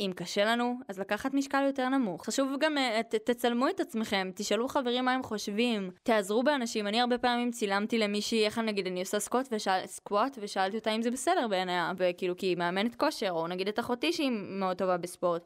[0.00, 2.26] אם קשה לנו, אז לקחת משקל יותר נמוך.
[2.26, 6.86] חשוב גם, uh, ת, תצלמו את עצמכם, תשאלו חברים מה הם חושבים, תעזרו באנשים.
[6.86, 11.02] אני הרבה פעמים צילמתי למישהי, איך נגיד אני עושה סקוט ושאל, סקוואט, ושאלתי אותה אם
[11.02, 14.96] זה בסדר בעיניה, וכאילו כי היא מאמנת כושר, או נגיד את אחותי שהיא מאוד טובה
[14.96, 15.42] בספורט.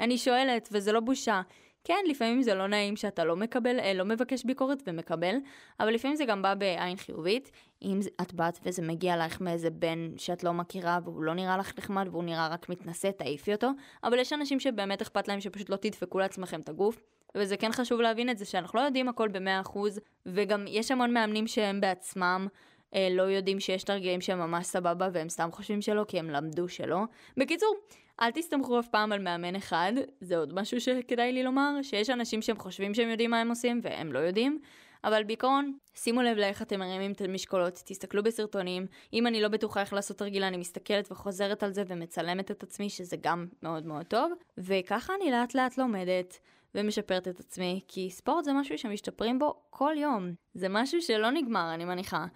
[0.00, 1.42] אני שואלת, וזה לא בושה.
[1.84, 5.36] כן, לפעמים זה לא נעים שאתה לא מקבל, אה, לא מבקש ביקורת ומקבל,
[5.80, 7.50] אבל לפעמים זה גם בא בעין חיובית.
[7.82, 11.72] אם את באת וזה מגיע לך מאיזה בן שאת לא מכירה והוא לא נראה לך
[11.78, 13.70] נחמד והוא נראה רק מתנשא, תעיפי אותו.
[14.04, 17.02] אבל יש אנשים שבאמת אכפת להם שפשוט לא תדפקו לעצמכם את הגוף.
[17.36, 19.78] וזה כן חשוב להבין את זה, שאנחנו לא יודעים הכל ב-100%,
[20.26, 22.46] וגם יש המון מאמנים שהם בעצמם
[22.94, 26.68] אה, לא יודעים שיש תרגילים שהם ממש סבבה והם סתם חושבים שלא, כי הם למדו
[26.68, 27.02] שלא.
[27.36, 27.76] בקיצור,
[28.20, 32.42] אל תסתמכו אף פעם על מאמן אחד, זה עוד משהו שכדאי לי לומר, שיש אנשים
[32.42, 34.60] שהם חושבים שהם יודעים מה הם עושים והם לא יודעים.
[35.04, 38.86] אבל בעיקרון, שימו לב לאיך אתם מרימים את המשקולות, תסתכלו בסרטונים.
[39.12, 42.90] אם אני לא בטוחה איך לעשות תרגילה, אני מסתכלת וחוזרת על זה ומצלמת את עצמי,
[42.90, 44.32] שזה גם מאוד מאוד טוב.
[44.58, 46.38] וככה אני לאט לאט לומדת
[46.74, 50.30] ומשפרת את עצמי, כי ספורט זה משהו שמשתפרים בו כל יום.
[50.54, 52.26] זה משהו שלא נגמר, אני מניחה.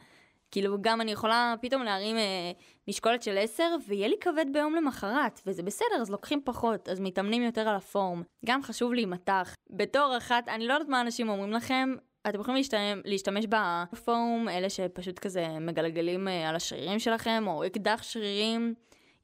[0.51, 2.53] כאילו גם אני יכולה פתאום להרים אה,
[2.89, 7.43] משקולת של 10 ויהיה לי כבד ביום למחרת, וזה בסדר, אז לוקחים פחות, אז מתאמנים
[7.43, 8.23] יותר על הפורם.
[8.47, 9.55] גם חשוב להימתח.
[9.71, 11.95] בתור אחת, אני לא יודעת מה אנשים אומרים לכם,
[12.29, 18.03] אתם יכולים להשתמש, להשתמש בפורום, אלה שפשוט כזה מגלגלים אה, על השרירים שלכם, או אקדח
[18.03, 18.75] שרירים,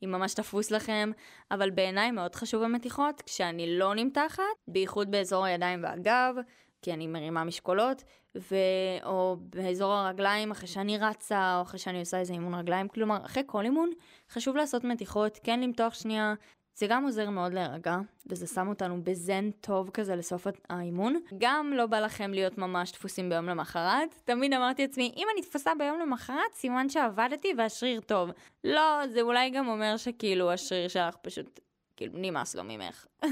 [0.05, 1.11] אם ממש תפוס לכם,
[1.51, 6.35] אבל בעיניי מאוד חשוב המתיחות, כשאני לא נמתחת, בייחוד באזור הידיים והגב,
[6.83, 8.03] כי אני מרימה משקולות,
[8.51, 8.57] ו...
[9.05, 13.43] או באזור הרגליים אחרי שאני רצה, או אחרי שאני עושה איזה אימון רגליים, כלומר, אחרי
[13.47, 13.91] כל אימון,
[14.31, 16.35] חשוב לעשות מתיחות, כן למתוח שנייה,
[16.79, 17.97] זה גם עוזר מאוד להירגע,
[18.27, 21.21] וזה שם אותנו בזן טוב כזה לסוף האימון.
[21.39, 24.15] גם לא בא לכם להיות ממש דפוסים ביום למחרת.
[24.25, 28.31] תמיד אמרתי לעצמי, אם אני תפסה ביום למחרת, סימן שעבדתי והשריר טוב.
[28.65, 31.61] לא, זה אולי גם אומר שכאילו השריר שלך פשוט
[31.97, 33.07] כאילו נמאס לו ממך.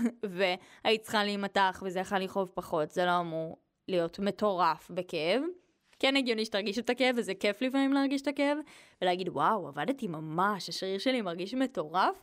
[0.85, 3.57] והיית צריכה להימתח וזה יכול לכאוב פחות, זה לא אמור
[3.89, 5.43] להיות מטורף בכאב.
[5.99, 8.59] כן הגיוני שתרגיש את הכאב, וזה כיף לפעמים להרגיש את הכאב,
[9.03, 12.23] ולהגיד וואו, עבדתי ממש, השריר שלי מרגיש מטורף.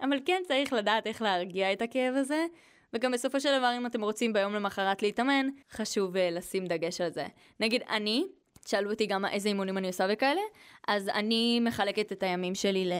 [0.00, 2.46] אבל כן צריך לדעת איך להרגיע את הכאב הזה,
[2.92, 7.10] וגם בסופו של דבר אם אתם רוצים ביום למחרת להתאמן, חשוב uh, לשים דגש על
[7.10, 7.26] זה.
[7.60, 8.24] נגיד אני,
[8.66, 10.40] שאלו אותי גם איזה אימונים אני עושה וכאלה,
[10.88, 12.90] אז אני מחלקת את הימים שלי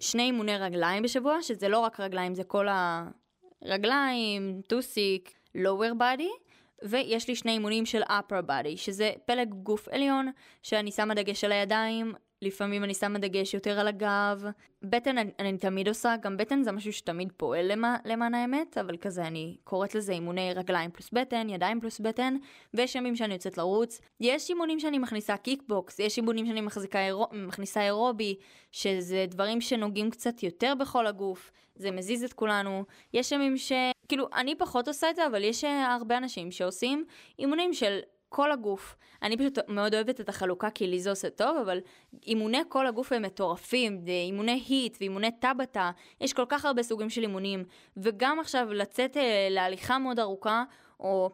[0.00, 2.66] לשני אימוני רגליים בשבוע, שזה לא רק רגליים, זה כל
[3.62, 6.49] הרגליים, טוסיק, lower body,
[6.84, 10.30] ויש לי שני אימונים של upper body, שזה פלג גוף עליון,
[10.62, 14.44] שאני שמה דגש על הידיים, לפעמים אני שמה דגש יותר על הגב.
[14.82, 18.96] בטן אני, אני תמיד עושה, גם בטן זה משהו שתמיד פועל למע, למען האמת, אבל
[18.96, 22.36] כזה אני קוראת לזה אימוני רגליים פלוס בטן, ידיים פלוס בטן,
[22.74, 24.00] ויש ימים שאני יוצאת לרוץ.
[24.20, 26.62] יש אימונים שאני מכניסה קיקבוקס, יש אימונים שאני
[26.94, 28.36] אירו, מכניסה אירובי,
[28.72, 32.84] שזה דברים שנוגעים קצת יותר בכל הגוף, זה מזיז את כולנו.
[33.14, 33.72] יש ימים ש...
[34.10, 37.04] כאילו, אני פחות עושה את זה, אבל יש אה, הרבה אנשים שעושים
[37.38, 38.96] אימונים של כל הגוף.
[39.22, 41.78] אני פשוט מאוד אוהבת את החלוקה כי לי זה עושה טוב, אבל
[42.26, 47.22] אימוני כל הגוף הם מטורפים, אימוני היט ואימוני טבטה, יש כל כך הרבה סוגים של
[47.22, 47.64] אימונים,
[47.96, 50.64] וגם עכשיו לצאת אה, להליכה מאוד ארוכה,
[51.00, 51.30] או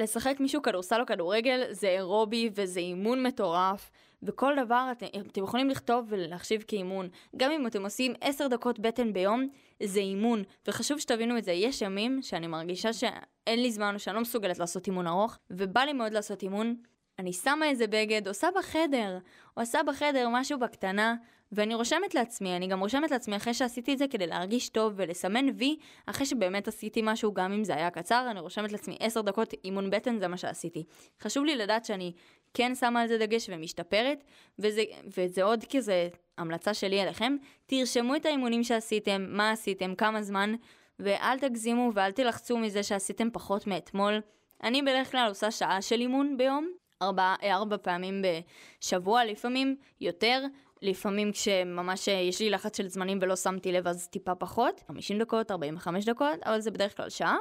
[0.00, 3.90] לשחק מישהו כדורסל או כדורגל, זה אירובי וזה אימון מטורף.
[4.22, 7.08] וכל דבר אתם, אתם יכולים לכתוב ולהחשיב כאימון.
[7.36, 9.48] גם אם אתם עושים 10 דקות בטן ביום,
[9.82, 10.42] זה אימון.
[10.68, 14.58] וחשוב שתבינו את זה, יש ימים שאני מרגישה שאין לי זמן או שאני לא מסוגלת
[14.58, 16.76] לעשות אימון ארוך, ובא לי מאוד לעשות אימון.
[17.18, 19.18] אני שמה איזה בגד, עושה בחדר,
[19.54, 21.14] עושה בחדר משהו בקטנה,
[21.52, 25.46] ואני רושמת לעצמי, אני גם רושמת לעצמי אחרי שעשיתי את זה כדי להרגיש טוב ולסמן
[25.56, 25.76] וי,
[26.06, 29.90] אחרי שבאמת עשיתי משהו, גם אם זה היה קצר, אני רושמת לעצמי 10 דקות אימון
[29.90, 30.84] בטן, זה מה שעשיתי.
[31.20, 32.12] חשוב לי לדעת שאני
[32.56, 34.24] כן שמה על זה דגש ומשתפרת,
[34.58, 34.82] וזה,
[35.16, 40.54] וזה עוד כזה המלצה שלי אליכם, תרשמו את האימונים שעשיתם, מה עשיתם, כמה זמן,
[40.98, 44.20] ואל תגזימו ואל תלחצו מזה שעשיתם פחות מאתמול.
[44.62, 46.70] אני בדרך כלל עושה שעה של אימון ביום,
[47.02, 50.44] ארבע, ארבע פעמים בשבוע, לפעמים יותר,
[50.82, 55.50] לפעמים כשממש יש לי לחץ של זמנים ולא שמתי לב אז טיפה פחות, 50 דקות,
[55.50, 57.36] 45 דקות, אבל זה בדרך כלל שעה.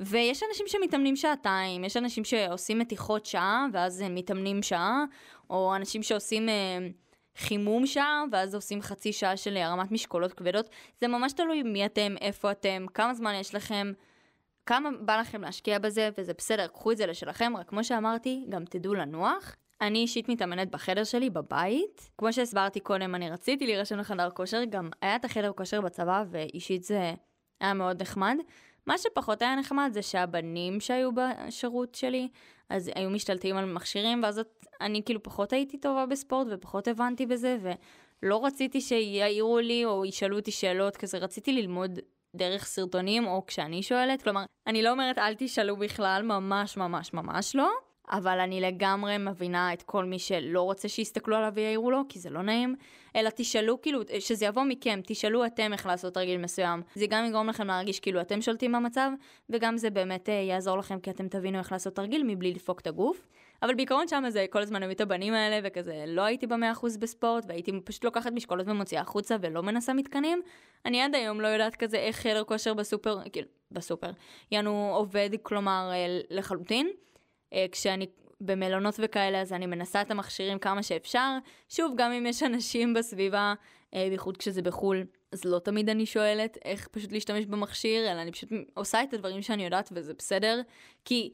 [0.00, 5.04] ויש אנשים שמתאמנים שעתיים, יש אנשים שעושים מתיחות שעה, ואז הם מתאמנים שעה,
[5.50, 6.78] או אנשים שעושים אה,
[7.36, 10.68] חימום שעה, ואז עושים חצי שעה של הרמת משקולות כבדות.
[11.00, 13.92] זה ממש תלוי מי אתם, איפה אתם, כמה זמן יש לכם,
[14.66, 18.64] כמה בא לכם להשקיע בזה, וזה בסדר, קחו את זה לשלכם, רק כמו שאמרתי, גם
[18.64, 19.56] תדעו לנוח.
[19.80, 22.10] אני אישית מתאמנת בחדר שלי בבית.
[22.18, 26.84] כמו שהסברתי קודם, אני רציתי להירשם לחדר כושר, גם היה את החדר כושר בצבא, ואישית
[26.84, 27.14] זה
[27.60, 28.36] היה מאוד נחמד.
[28.90, 32.28] מה שפחות היה נחמד זה שהבנים שהיו בשירות שלי,
[32.68, 34.40] אז היו משתלטים על מכשירים, ואז
[34.80, 37.58] אני כאילו פחות הייתי טובה בספורט ופחות הבנתי בזה,
[38.22, 41.98] ולא רציתי שיעירו לי או ישאלו אותי שאלות כזה, רציתי ללמוד
[42.36, 47.56] דרך סרטונים או כשאני שואלת, כלומר, אני לא אומרת אל תשאלו בכלל, ממש ממש ממש
[47.56, 47.70] לא.
[48.10, 52.30] אבל אני לגמרי מבינה את כל מי שלא רוצה שיסתכלו עליו ויעירו לו, כי זה
[52.30, 52.76] לא נעים,
[53.16, 56.82] אלא תשאלו, כאילו, שזה יבוא מכם, תשאלו אתם איך לעשות תרגיל מסוים.
[56.94, 59.10] זה גם יגרום לכם להרגיש כאילו אתם שולטים במצב,
[59.50, 62.86] וגם זה באמת uh, יעזור לכם כי אתם תבינו איך לעשות תרגיל מבלי לדפוק את
[62.86, 63.26] הגוף.
[63.62, 66.96] אבל בעיקרון שם זה כל הזמן היו את הבנים האלה, וכזה לא הייתי במאה אחוז
[66.96, 70.42] בספורט, והייתי פשוט לוקחת משקולות ומוציאה החוצה ולא מנסה מתקנים.
[70.86, 74.10] אני עד היום לא יודעת כזה איך חדר כושר בסופר, כאילו, בסופר,
[74.50, 76.90] יענו עובד, כלומר, אה, לחלוטין.
[77.52, 78.06] אה, כשאני
[78.40, 81.38] במלונות וכאלה, אז אני מנסה את המכשירים כמה שאפשר.
[81.68, 83.54] שוב, גם אם יש אנשים בסביבה,
[83.94, 88.32] אה, בייחוד כשזה בחו"ל, אז לא תמיד אני שואלת איך פשוט להשתמש במכשיר, אלא אני
[88.32, 90.60] פשוט עושה את הדברים שאני יודעת וזה בסדר.
[91.04, 91.32] כי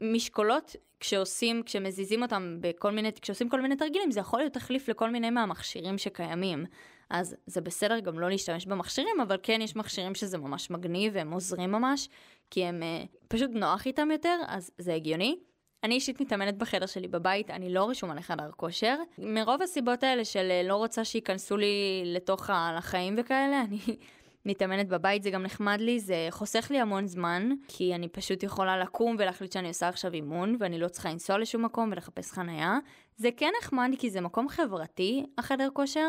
[0.00, 5.10] משקולות, כשעושים, כשמזיזים אותם בכל מיני, כשעושים כל מיני תרגילים, זה יכול להיות תחליף לכל
[5.10, 6.64] מיני מהמכשירים שקיימים.
[7.10, 11.30] אז זה בסדר גם לא להשתמש במכשירים, אבל כן יש מכשירים שזה ממש מגניב והם
[11.32, 12.08] עוזרים ממש,
[12.50, 15.38] כי הם uh, פשוט נוח איתם יותר, אז זה הגיוני.
[15.84, 18.96] אני אישית מתאמנת בחדר שלי בבית, אני לא רשומה לחדר כושר.
[19.18, 23.78] מרוב הסיבות האלה של אה, לא רוצה שייכנסו לי לתוך החיים וכאלה, אני
[24.46, 28.78] מתאמנת בבית, זה גם נחמד לי, זה חוסך לי המון זמן, כי אני פשוט יכולה
[28.78, 32.78] לקום ולהחליט שאני עושה עכשיו אימון, ואני לא צריכה לנסוע לשום מקום ולחפש חנייה.
[33.16, 36.08] זה כן נחמד כי זה מקום חברתי, החדר כושר.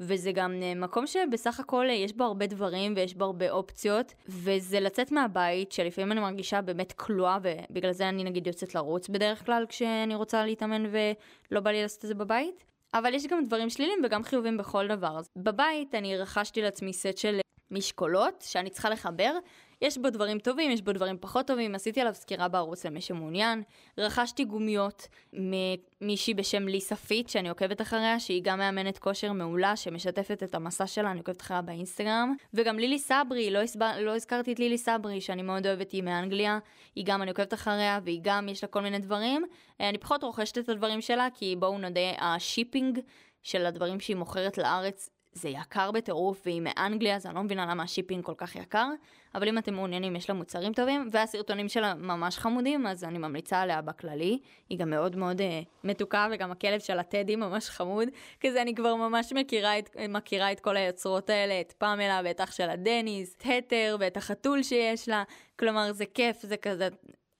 [0.00, 4.14] וזה גם אה, מקום שבסך הכל אה, יש בו הרבה דברים ויש בו הרבה אופציות,
[4.28, 9.46] וזה לצאת מהבית, שלפעמים אני מרגישה באמת כלואה, ובגלל זה אני נגיד יוצאת לרוץ בדרך
[9.46, 12.64] כלל כשאני רוצה להתאמן ולא בא לי לעשות את זה בבית.
[12.94, 15.20] אבל יש גם דברים שליליים וגם חיובים בכל דבר.
[15.36, 19.38] בבית אני רכשתי לעצמי סט של משקולות שאני צריכה לחבר,
[19.82, 23.62] יש בו דברים טובים, יש בו דברים פחות טובים, עשיתי עליו סקירה בערוץ למי שמעוניין.
[23.98, 30.42] רכשתי גומיות ממישהי בשם ליסה פיט, שאני עוקבת אחריה, שהיא גם מאמנת כושר מעולה, שמשתפת
[30.42, 32.34] את המסע שלה, אני עוקבת אחריה באינסטגרם.
[32.54, 33.82] וגם לילי סברי, לא, הסב...
[33.82, 36.58] לא הזכרתי את לילי סברי, שאני מאוד אוהבת, היא מאנגליה.
[36.94, 39.44] היא גם, אני עוקבת אחריה, והיא גם, יש לה כל מיני דברים.
[39.80, 43.00] אני פחות רוכשת את הדברים שלה, כי בואו נודה, ה shipping
[43.42, 47.82] של הדברים שהיא מוכרת לארץ זה יקר בטירוף, והיא מאנגליה, אז אני לא מבינה למה
[47.82, 48.88] ה shipping כל כך יקר,
[49.34, 53.60] אבל אם אתם מעוניינים, יש לה מוצרים טובים, והסרטונים שלה ממש חמודים, אז אני ממליצה
[53.60, 54.38] עליה בכללי.
[54.68, 55.44] היא גם מאוד מאוד uh,
[55.84, 58.08] מתוקה, וגם הכלב של הטדי ממש חמוד,
[58.40, 62.52] כזה אני כבר ממש מכירה את, מכירה את כל היוצרות האלה, את פמלה ואת אח
[62.52, 65.22] שלה דניס, את התר ואת החתול שיש לה,
[65.58, 66.88] כלומר זה כיף, זה כזה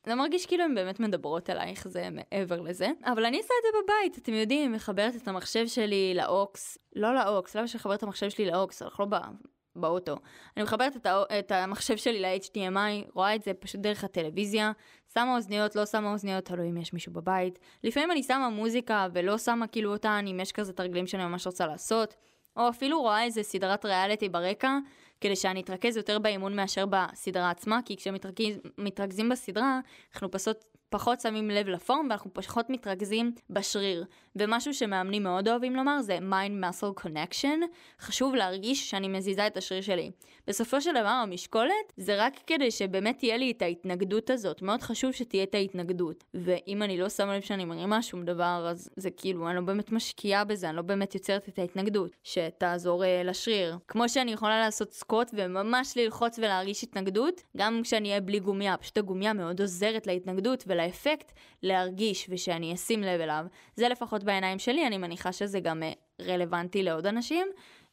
[0.06, 2.88] זה מרגיש כאילו הן באמת מדברות אלייך, זה מעבר לזה.
[3.04, 7.56] אבל אני עושה את זה בבית, אתם יודעים, מחברת את המחשב שלי לאוקס, לא לאוקס,
[7.56, 8.82] למה שאני את המחשב שלי לאוקס?
[8.82, 9.18] אנחנו לא
[9.76, 10.16] באוטו.
[10.56, 11.22] אני מחברת את, הא...
[11.38, 14.72] את המחשב שלי ל-HDMI, רואה את זה פשוט דרך הטלוויזיה,
[15.14, 17.58] שמה אוזניות, לא שמה אוזניות, תלוי אם יש מישהו בבית.
[17.84, 21.66] לפעמים אני שמה מוזיקה ולא שמה כאילו אותן, אם יש כזה תרגלים שאני ממש רוצה
[21.66, 22.14] לעשות.
[22.56, 24.78] או אפילו רואה איזה סדרת ריאליטי ברקע,
[25.20, 29.80] כדי שאני אתרכז יותר באימון מאשר בסדרה עצמה, כי כשמתרכזים בסדרה,
[30.12, 34.04] אנחנו פשוט פחות שמים לב לפורם ואנחנו פחות מתרכזים בשריר.
[34.36, 37.58] ומשהו שמאמנים מאוד אוהבים לומר זה mind muscle connection,
[38.00, 40.10] חשוב להרגיש שאני מזיזה את השריר שלי.
[40.46, 45.12] בסופו של דבר המשקולת זה רק כדי שבאמת תהיה לי את ההתנגדות הזאת, מאוד חשוב
[45.12, 46.24] שתהיה את ההתנגדות.
[46.34, 49.92] ואם אני לא שמה לב שאני מרימה שום דבר, אז זה כאילו, אני לא באמת
[49.92, 53.78] משקיעה בזה, אני לא באמת יוצרת את ההתנגדות, שתעזור uh, לשריר.
[53.88, 58.98] כמו שאני יכולה לעשות סקוט וממש ללחוץ ולהרגיש התנגדות, גם כשאני אהיה בלי גומיה, פשוט
[58.98, 60.83] הגומיה מאוד עוזרת להתנגדות ול...
[60.84, 63.46] האפקט להרגיש ושאני אשים לב אליו.
[63.76, 67.46] זה לפחות בעיניים שלי, אני מניחה שזה גם אה, רלוונטי לעוד אנשים.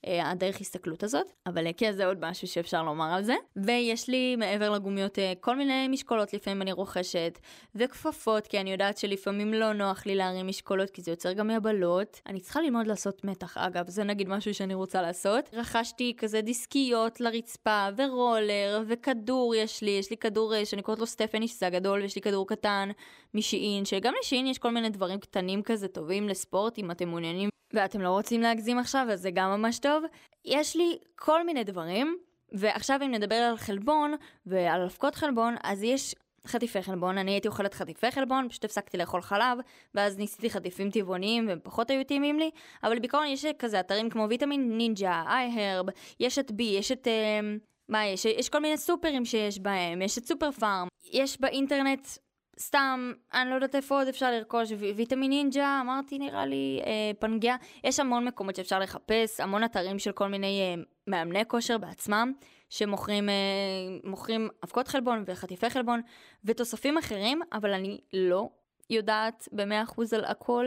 [0.08, 3.36] אה, הדרך הסתכלות הזאת, אבל אה, כן זה עוד משהו שאפשר לומר על זה.
[3.56, 7.40] ויש לי מעבר לגומיות אה, כל מיני משקולות לפעמים אני רוכשת,
[7.76, 12.22] וכפפות, כי אני יודעת שלפעמים לא נוח לי להרים משקולות, כי זה יוצר גם יבלות.
[12.28, 15.50] אני צריכה ללמוד לעשות מתח, אגב, זה נגיד משהו שאני רוצה לעשות.
[15.54, 21.48] רכשתי כזה דיסקיות לרצפה, ורולר, וכדור יש לי, יש לי כדור שאני קוראת לו סטפני,
[21.48, 22.90] שזה הגדול, ויש לי כדור קטן
[23.34, 28.02] משיעין, שגם לשיעין יש כל מיני דברים קטנים כזה טובים לספורט, אם אתם מעוניינים ואתם
[28.02, 30.04] לא רוצים להגזים עכשיו, אז זה גם ממש טוב.
[30.46, 32.18] יש לי כל מיני דברים,
[32.52, 36.16] ועכשיו אם נדבר על חלבון ועל אבקות חלבון, אז יש
[36.48, 39.58] חטיפי חלבון, אני הייתי אוכלת חטיפי חלבון, פשוט הפסקתי לאכול חלב,
[39.96, 42.52] ואז ניסיתי חטיפים טבעוניים והם פחות היו טעימים לי,
[42.84, 45.86] אבל בעיקרון יש כזה אתרים כמו ויטמין נינג'ה, איי-הרב,
[46.20, 47.08] יש את בי, יש את...
[47.08, 47.40] אה,
[47.90, 48.26] מה יש?
[48.26, 52.08] יש כל מיני סופרים שיש בהם, יש את סופר פארם, יש באינטרנט
[52.60, 57.56] סתם, אני לא יודעת איפה עוד אפשר לרכוש, ויטמין נינג'ה, אמרתי נראה לי, אה, פנגיה,
[57.84, 62.34] יש המון מקומות שאפשר לחפש, המון אתרים של כל מיני אה, מאמני כושר בעצמם,
[62.70, 66.02] שמוכרים אה, אבקות חלבון וחטיפי חלבון
[66.46, 68.50] ותוספים אחרים, אבל אני לא
[68.90, 70.66] יודעת ב-100% על הכל.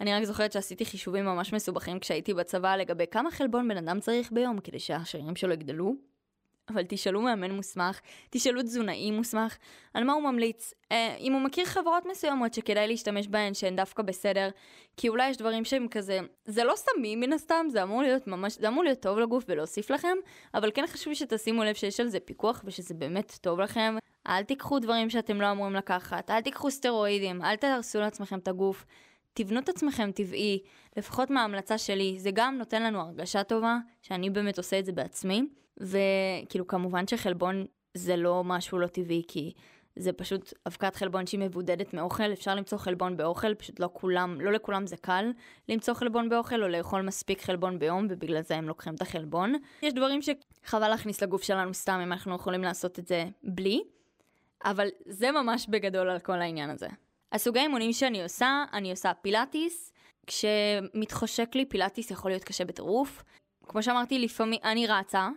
[0.00, 4.32] אני רק זוכרת שעשיתי חישובים ממש מסובכים כשהייתי בצבא לגבי כמה חלבון בן אדם צריך
[4.32, 6.13] ביום כדי שהשרירים שלו יגדלו.
[6.68, 8.00] אבל תשאלו מאמן מוסמך,
[8.30, 9.56] תשאלו תזונאי מוסמך,
[9.94, 10.74] על מה הוא ממליץ.
[10.92, 14.48] אה, אם הוא מכיר חברות מסוימות שכדאי להשתמש בהן שהן דווקא בסדר,
[14.96, 18.58] כי אולי יש דברים שהם כזה, זה לא סמים מן הסתם, זה אמור להיות ממש,
[18.58, 20.16] זה אמור להיות טוב לגוף ולהוסיף לכם,
[20.54, 23.96] אבל כן חשוב שתשימו לב שיש על זה פיקוח ושזה באמת טוב לכם.
[24.26, 28.84] אל תיקחו דברים שאתם לא אמורים לקחת, אל תיקחו סטרואידים, אל תהרסו לעצמכם את הגוף.
[29.34, 30.62] תבנו את עצמכם טבעי,
[30.96, 35.46] לפחות מההמלצה שלי, זה גם נותן לנו הרגשה טובה, שאני באמת עושה את זה בעצמי.
[35.80, 39.52] וכאילו כמובן שחלבון זה לא משהו לא טבעי, כי
[39.96, 44.52] זה פשוט אבקת חלבון שהיא מבודדת מאוכל, אפשר למצוא חלבון באוכל, פשוט לא כולם, לא
[44.52, 45.32] לכולם זה קל
[45.68, 49.54] למצוא חלבון באוכל או לאכול מספיק חלבון ביום, ובגלל זה הם לוקחים את החלבון.
[49.82, 53.82] יש דברים שחבל להכניס לגוף שלנו סתם אם אנחנו יכולים לעשות את זה בלי,
[54.64, 56.88] אבל זה ממש בגדול על כל העניין הזה.
[57.32, 59.92] הסוגי אימונים שאני עושה, אני עושה פילאטיס,
[60.26, 63.22] כשמתחושק לי פילאטיס יכול להיות קשה בטירוף.
[63.68, 65.28] כמו שאמרתי, לפעמים אני רצה,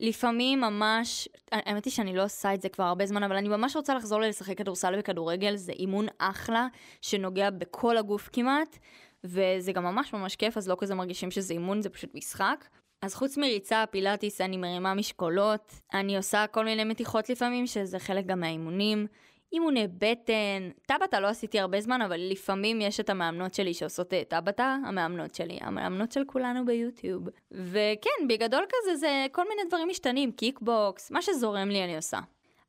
[0.00, 3.76] לפעמים ממש, האמת היא שאני לא עושה את זה כבר הרבה זמן, אבל אני ממש
[3.76, 6.66] רוצה לחזור לשחק כדורסל וכדורגל, זה אימון אחלה,
[7.00, 8.78] שנוגע בכל הגוף כמעט,
[9.24, 12.64] וזה גם ממש ממש כיף, אז לא כזה מרגישים שזה אימון, זה פשוט משחק.
[13.02, 18.26] אז חוץ מריצה, פילאטיס, אני מרימה משקולות, אני עושה כל מיני מתיחות לפעמים, שזה חלק
[18.26, 19.06] גם מהאימונים.
[19.52, 24.22] אימוני בטן, טבתה לא עשיתי הרבה זמן, אבל לפעמים יש את המאמנות שלי שעושות אה,
[24.28, 27.28] טבתה, המאמנות שלי, המאמנות של כולנו ביוטיוב.
[27.50, 32.18] וכן, בגדול כזה זה כל מיני דברים משתנים, קיקבוקס, מה שזורם לי אני עושה.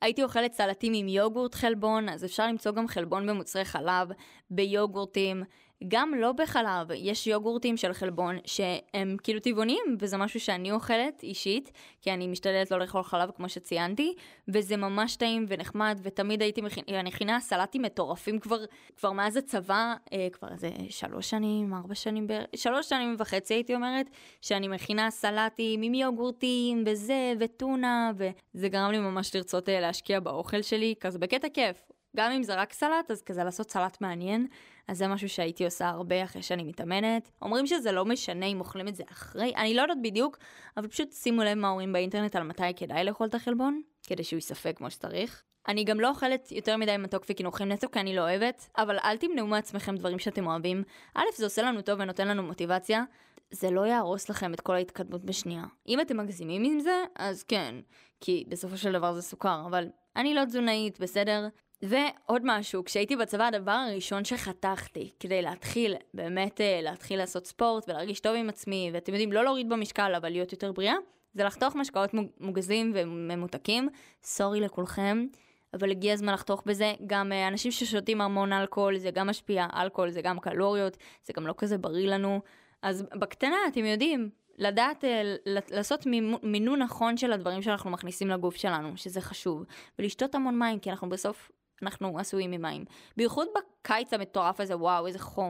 [0.02, 4.08] הייתי אוכלת סלטים עם יוגורט חלבון, אז אפשר למצוא גם חלבון במוצרי חלב,
[4.50, 5.44] ביוגורטים.
[5.88, 11.72] גם לא בחלב, יש יוגורטים של חלבון שהם כאילו טבעוניים, וזה משהו שאני אוכלת אישית,
[12.02, 14.16] כי אני משתדלת לא לאכול חלב כמו שציינתי,
[14.48, 18.58] וזה ממש טעים ונחמד, ותמיד הייתי מכינה, מכינה סלטים מטורפים כבר,
[18.98, 22.34] כבר מאז הצבא, אה, כבר איזה שלוש שנים, ארבע שנים, ב...
[22.56, 24.10] שלוש שנים וחצי הייתי אומרת,
[24.42, 30.62] שאני מכינה סלטים עם יוגורטים וזה, וטונה, וזה גרם לי ממש לרצות אה, להשקיע באוכל
[30.62, 31.92] שלי, כזה בקטע כיף.
[32.18, 34.48] גם אם זה רק סלט, אז כזה לעשות סלט מעניין.
[34.88, 37.32] אז זה משהו שהייתי עושה הרבה אחרי שאני מתאמנת.
[37.42, 40.38] אומרים שזה לא משנה אם אוכלים את זה אחרי, אני לא יודעת בדיוק,
[40.78, 44.38] אבל פשוט שימו לב מה אומרים באינטרנט על מתי כדאי לאכול את החלבון, כדי שהוא
[44.38, 45.44] ייספק כמו שצריך.
[45.68, 49.18] אני גם לא אוכלת יותר מדי מתוק וקינוחים נטו כי אני לא אוהבת, אבל אל
[49.18, 50.84] תמנעו מעצמכם דברים שאתם אוהבים.
[51.16, 53.04] א', זה עושה לנו טוב ונותן לנו מוטיבציה.
[53.52, 55.64] זה לא יהרוס לכם את כל ההתקדמות בשנייה.
[55.88, 57.76] אם אתם מגזימים עם זה, אז כן,
[58.22, 61.48] כי בסופו של דבר זה סוכר, אבל אני לא תזונאית, בסדר?
[61.84, 68.20] ועוד משהו, כשהייתי בצבא הדבר הראשון שחתכתי כדי להתחיל, באמת אה, להתחיל לעשות ספורט ולהרגיש
[68.20, 70.96] טוב עם עצמי, ואתם יודעים, לא להוריד במשקל אבל להיות יותר בריאה,
[71.34, 73.90] זה לחתוך משקאות מוגזים וממותקים,
[74.24, 75.26] סורי לכולכם,
[75.74, 80.12] אבל הגיע הזמן לחתוך בזה, גם אה, אנשים ששותים המון אלכוהול, זה גם משפיע, אלכוהול
[80.12, 82.42] זה גם קלוריות, זה גם לא כזה בריא לנו,
[82.82, 86.06] אז בקטנה, אתם יודעים, לדעת אה, לעשות
[86.44, 89.64] מינון נכון של הדברים שאנחנו מכניסים לגוף שלנו, שזה חשוב,
[90.00, 91.52] ולשתות המון מים, כי אנחנו בסוף
[91.84, 92.86] אנחנו עשויים ממים.
[93.18, 95.50] בייחוד בקיץ המטורף הזה, וואו, איזה חום.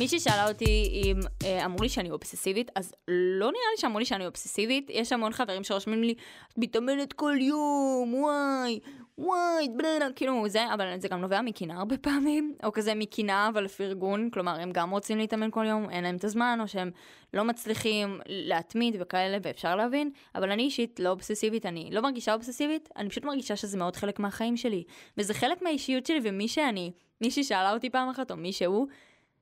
[0.00, 4.04] מישהי שאלה אותי אם אה, אמרו לי שאני אובססיבית, אז לא נראה לי שאמרו לי
[4.04, 4.90] שאני אובססיבית.
[4.90, 6.14] יש המון חברים שרושמים לי,
[6.48, 8.80] את מתאמנת כל יום, וואי,
[9.18, 13.68] וואי, בלנה, כאילו זה, אבל זה גם נובע מקנאה הרבה פעמים, או כזה מקנאה אבל
[13.68, 16.90] פרגון, כלומר הם גם רוצים להתאמן כל יום, אין להם את הזמן, או שהם
[17.34, 22.88] לא מצליחים להתמיד וכאלה, ואפשר להבין, אבל אני אישית לא אובססיבית, אני לא מרגישה אובססיבית,
[22.96, 24.84] אני פשוט מרגישה שזה מאוד חלק מהחיים שלי,
[25.18, 28.86] וזה חלק מהאישיות שלי, ומי שאני, מישהי שאלה אותי פעם אחת, או מישהו,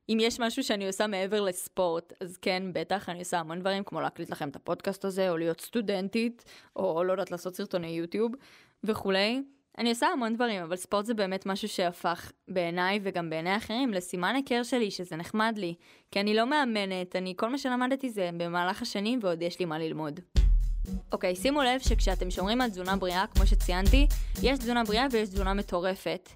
[0.08, 4.00] אם יש משהו שאני עושה מעבר לספורט, אז כן, בטח, אני עושה המון דברים, כמו
[4.00, 6.44] להקליט לכם את הפודקאסט הזה, או להיות סטודנטית,
[6.76, 8.32] או לא יודעת לעשות סרטוני יוטיוב
[8.84, 9.42] וכולי.
[9.78, 14.34] אני עושה המון דברים, אבל ספורט זה באמת משהו שהפך בעיניי וגם בעיני אחרים לסימן
[14.34, 15.74] היכר שלי, שזה נחמד לי.
[16.10, 19.78] כי אני לא מאמנת, אני, כל מה שלמדתי זה במהלך השנים ועוד יש לי מה
[19.78, 20.20] ללמוד.
[21.12, 24.06] אוקיי, okay, שימו לב שכשאתם שומרים על תזונה בריאה, כמו שציינתי,
[24.42, 26.28] יש תזונה בריאה ויש תזונה מטורפת.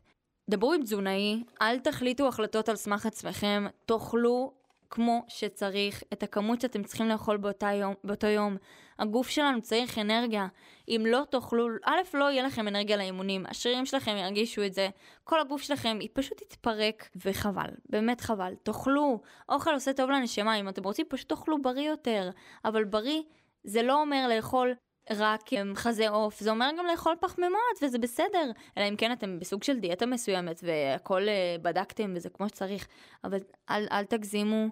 [0.51, 4.53] דברו עם תזונאי, אל תחליטו החלטות על סמך עצמכם, תאכלו
[4.91, 7.39] כמו שצריך, את הכמות שאתם צריכים לאכול
[7.73, 8.57] יום, באותו יום.
[8.99, 10.47] הגוף שלנו צריך אנרגיה.
[10.89, 14.89] אם לא תאכלו, א', לא יהיה לכם אנרגיה לאימונים, השרירים שלכם ירגישו את זה,
[15.25, 18.55] כל הגוף שלכם פשוט תתפרק, וחבל, באמת חבל.
[18.63, 22.31] תאכלו, אוכל עושה טוב לנשמה, אם אתם רוצים פשוט תאכלו בריא יותר,
[22.65, 23.23] אבל בריא
[23.65, 24.75] זה לא אומר לאכול
[25.17, 28.51] רק חזה עוף, זה אומר גם לאכול פחמימות, וזה בסדר.
[28.77, 32.89] אלא אם כן אתם בסוג של דיאטה מסוימת, והכל uh, בדקתם וזה כמו שצריך,
[33.25, 33.39] אבל
[33.71, 34.69] אל, אל תגזימו.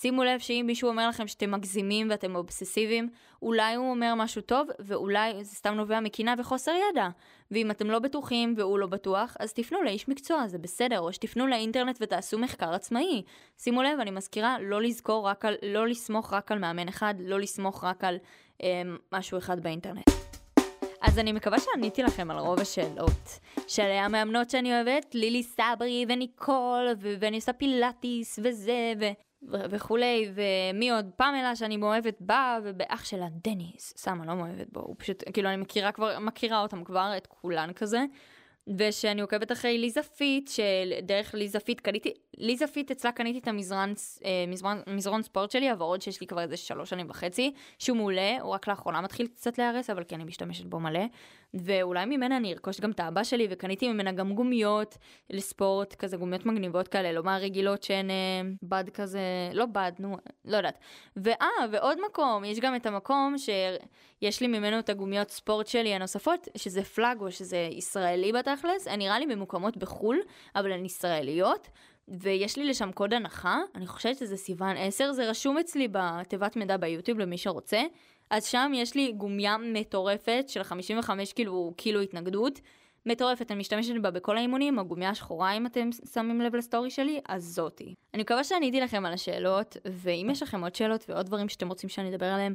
[0.00, 3.08] שימו לב שאם מישהו אומר לכם שאתם מגזימים ואתם אובססיביים,
[3.42, 7.08] אולי הוא אומר משהו טוב, ואולי זה סתם נובע מקינה וחוסר ידע.
[7.50, 11.46] ואם אתם לא בטוחים והוא לא בטוח, אז תפנו לאיש מקצוע, זה בסדר, או שתפנו
[11.46, 13.22] לאינטרנט ותעשו מחקר עצמאי.
[13.58, 17.40] שימו לב, אני מזכירה, לא לזכור רק על, לא לסמוך רק על מאמן אחד, לא
[17.40, 18.16] לסמוך רק על
[18.62, 18.82] אה,
[19.12, 20.10] משהו אחד באינטרנט.
[21.02, 23.40] אז אני מקווה שעניתי לכם על רוב השאלות.
[23.66, 29.04] של המאמנות שאני אוהבת, לילי סברי וניקול, ו- ואני עושה פילאטיס וזה, ו...
[29.48, 31.10] וכולי, ומי עוד?
[31.16, 35.56] פמלה שאני מאוהבת בה, ובאח שלה דניס, אני לא מאוהבת בו, הוא פשוט, כאילו אני
[35.56, 38.04] מכירה כבר, מכירה אותם כבר, את כולן כזה.
[38.78, 43.92] ושאני עוקבת אחרי ליזה פיט, שדרך ליזה פיט קניתי, ליזה פיט אצלה קניתי את המזרן,
[44.24, 48.36] אה, מזרן, מזרון ספורט שלי, הוורוד שיש לי כבר איזה שלוש שנים וחצי, שהוא מעולה,
[48.40, 51.04] הוא רק לאחרונה מתחיל קצת להיהרס, אבל כן, אני משתמשת בו מלא.
[51.54, 54.96] ואולי ממנה אני ארכוש גם את הבא שלי, וקניתי ממנה גם גומיות
[55.30, 58.14] לספורט, כזה גומיות מגניבות כאלה, לא מהרגילות שהן אה,
[58.62, 59.20] בד כזה,
[59.52, 60.78] לא בד, נו, לא יודעת.
[61.16, 66.48] ואה, ועוד מקום, יש גם את המקום שיש לי ממנו את הגומיות ספורט שלי הנוספות,
[66.56, 70.20] שזה פלאגו, שזה ישראלי בתכלס, הן נראה לי ממוקמות בחו"ל,
[70.56, 71.68] אבל הן ישראליות.
[72.08, 76.76] ויש לי לשם קוד הנחה, אני חושבת שזה סיוון 10, זה רשום אצלי בתיבת מידע
[76.76, 77.82] ביוטיוב למי שרוצה.
[78.30, 82.60] אז שם יש לי גומיה מטורפת של 55 כאילו קילו התנגדות.
[83.06, 87.44] מטורפת, אני משתמשת בה בכל האימונים, הגומיה השחורה אם אתם שמים לב לסטורי שלי, אז
[87.44, 87.94] זאתי.
[88.14, 91.88] אני מקווה שעניתי לכם על השאלות, ואם יש לכם עוד שאלות ועוד דברים שאתם רוצים
[91.88, 92.54] שאני אדבר עליהם,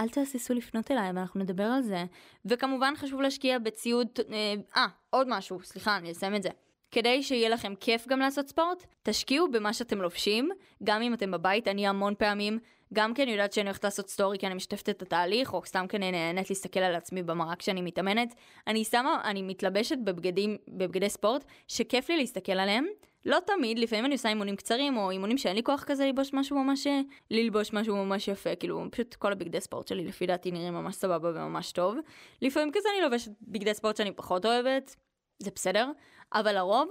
[0.00, 2.04] אל תהססו לפנות אליי ואנחנו נדבר על זה.
[2.44, 6.48] וכמובן חשוב להשקיע בציוד, אה, אה עוד משהו, סליחה, אני אסיים את זה.
[6.90, 10.50] כדי שיהיה לכם כיף גם לעשות ספורט, תשקיעו במה שאתם לובשים,
[10.84, 12.58] גם אם אתם בבית, אני המון פעמים,
[12.92, 15.86] גם כי אני יודעת שאני הולכת לעשות סטורי כי אני משתפת את התהליך, או סתם
[15.88, 18.34] כי אני נהנית להסתכל על עצמי במראה כשאני מתאמנת,
[18.66, 22.86] אני שמה, אני מתלבשת בבגדים, בבגדי ספורט, שכיף לי להסתכל עליהם.
[23.26, 26.64] לא תמיד, לפעמים אני עושה אימונים קצרים, או אימונים שאין לי כוח כזה ללבוש משהו
[26.64, 26.86] ממש,
[27.30, 31.28] ללבוש משהו ממש יפה, כאילו, פשוט כל הבגדי ספורט שלי לפי דעתי נראים ממש סבבה
[31.28, 31.96] וממש טוב.
[32.42, 34.96] לפעמים כזה אני לובשת בגדי ספורט שאני פחות אוהבת,
[35.38, 35.90] זה בסדר,
[36.32, 36.88] אבל לרוב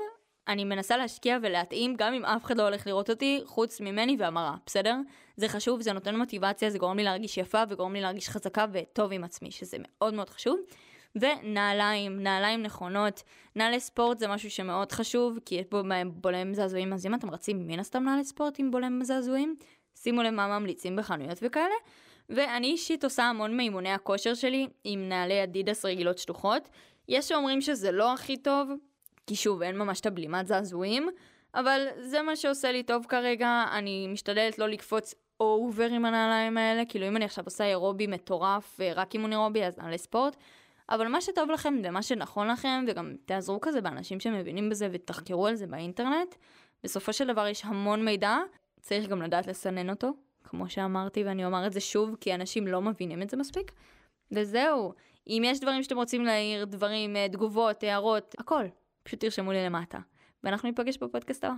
[0.47, 4.55] אני מנסה להשקיע ולהתאים גם אם אף אחד לא הולך לראות אותי חוץ ממני והמראה,
[4.65, 4.95] בסדר?
[5.37, 9.11] זה חשוב, זה נותן מוטיבציה, זה גורם לי להרגיש יפה וגורם לי להרגיש חזקה וטוב
[9.11, 10.59] עם עצמי, שזה מאוד מאוד חשוב.
[11.15, 13.23] ונעליים, נעליים נכונות.
[13.55, 15.81] נעלי ספורט זה משהו שמאוד חשוב, כי יש בו
[16.13, 19.55] בולם זעזועים, אז אם אתם רצים מן הסתם נעלי ספורט עם בולם זעזועים,
[19.95, 21.75] שימו לב מה ממליצים בחנויות וכאלה.
[22.29, 26.69] ואני אישית עושה המון מאימוני הכושר שלי עם נעלי אדידס רגילות שטוחות.
[27.07, 28.69] יש שאומרים שזה לא הכי טוב,
[29.31, 31.09] כי שוב, אין ממש את הבלימת זעזועים,
[31.55, 36.85] אבל זה מה שעושה לי טוב כרגע, אני משתדלת לא לקפוץ over עם הנעליים האלה,
[36.85, 40.35] כאילו אם אני עכשיו עושה אירובי מטורף ורק אימון אירובי אז נעלי ספורט,
[40.89, 45.55] אבל מה שטוב לכם ומה שנכון לכם, וגם תעזרו כזה באנשים שמבינים בזה ותחקרו על
[45.55, 46.35] זה באינטרנט,
[46.83, 48.37] בסופו של דבר יש המון מידע,
[48.81, 50.11] צריך גם לדעת לסנן אותו,
[50.43, 53.71] כמו שאמרתי ואני אומר את זה שוב, כי אנשים לא מבינים את זה מספיק.
[54.31, 54.93] וזהו,
[55.27, 58.65] אם יש דברים שאתם רוצים להעיר, דברים, אה, תגובות, הערות, הכל,
[59.03, 59.99] פשוט תרשמו לי למטה.
[60.43, 61.55] ואנחנו ניפגש בפודקאסט הבא.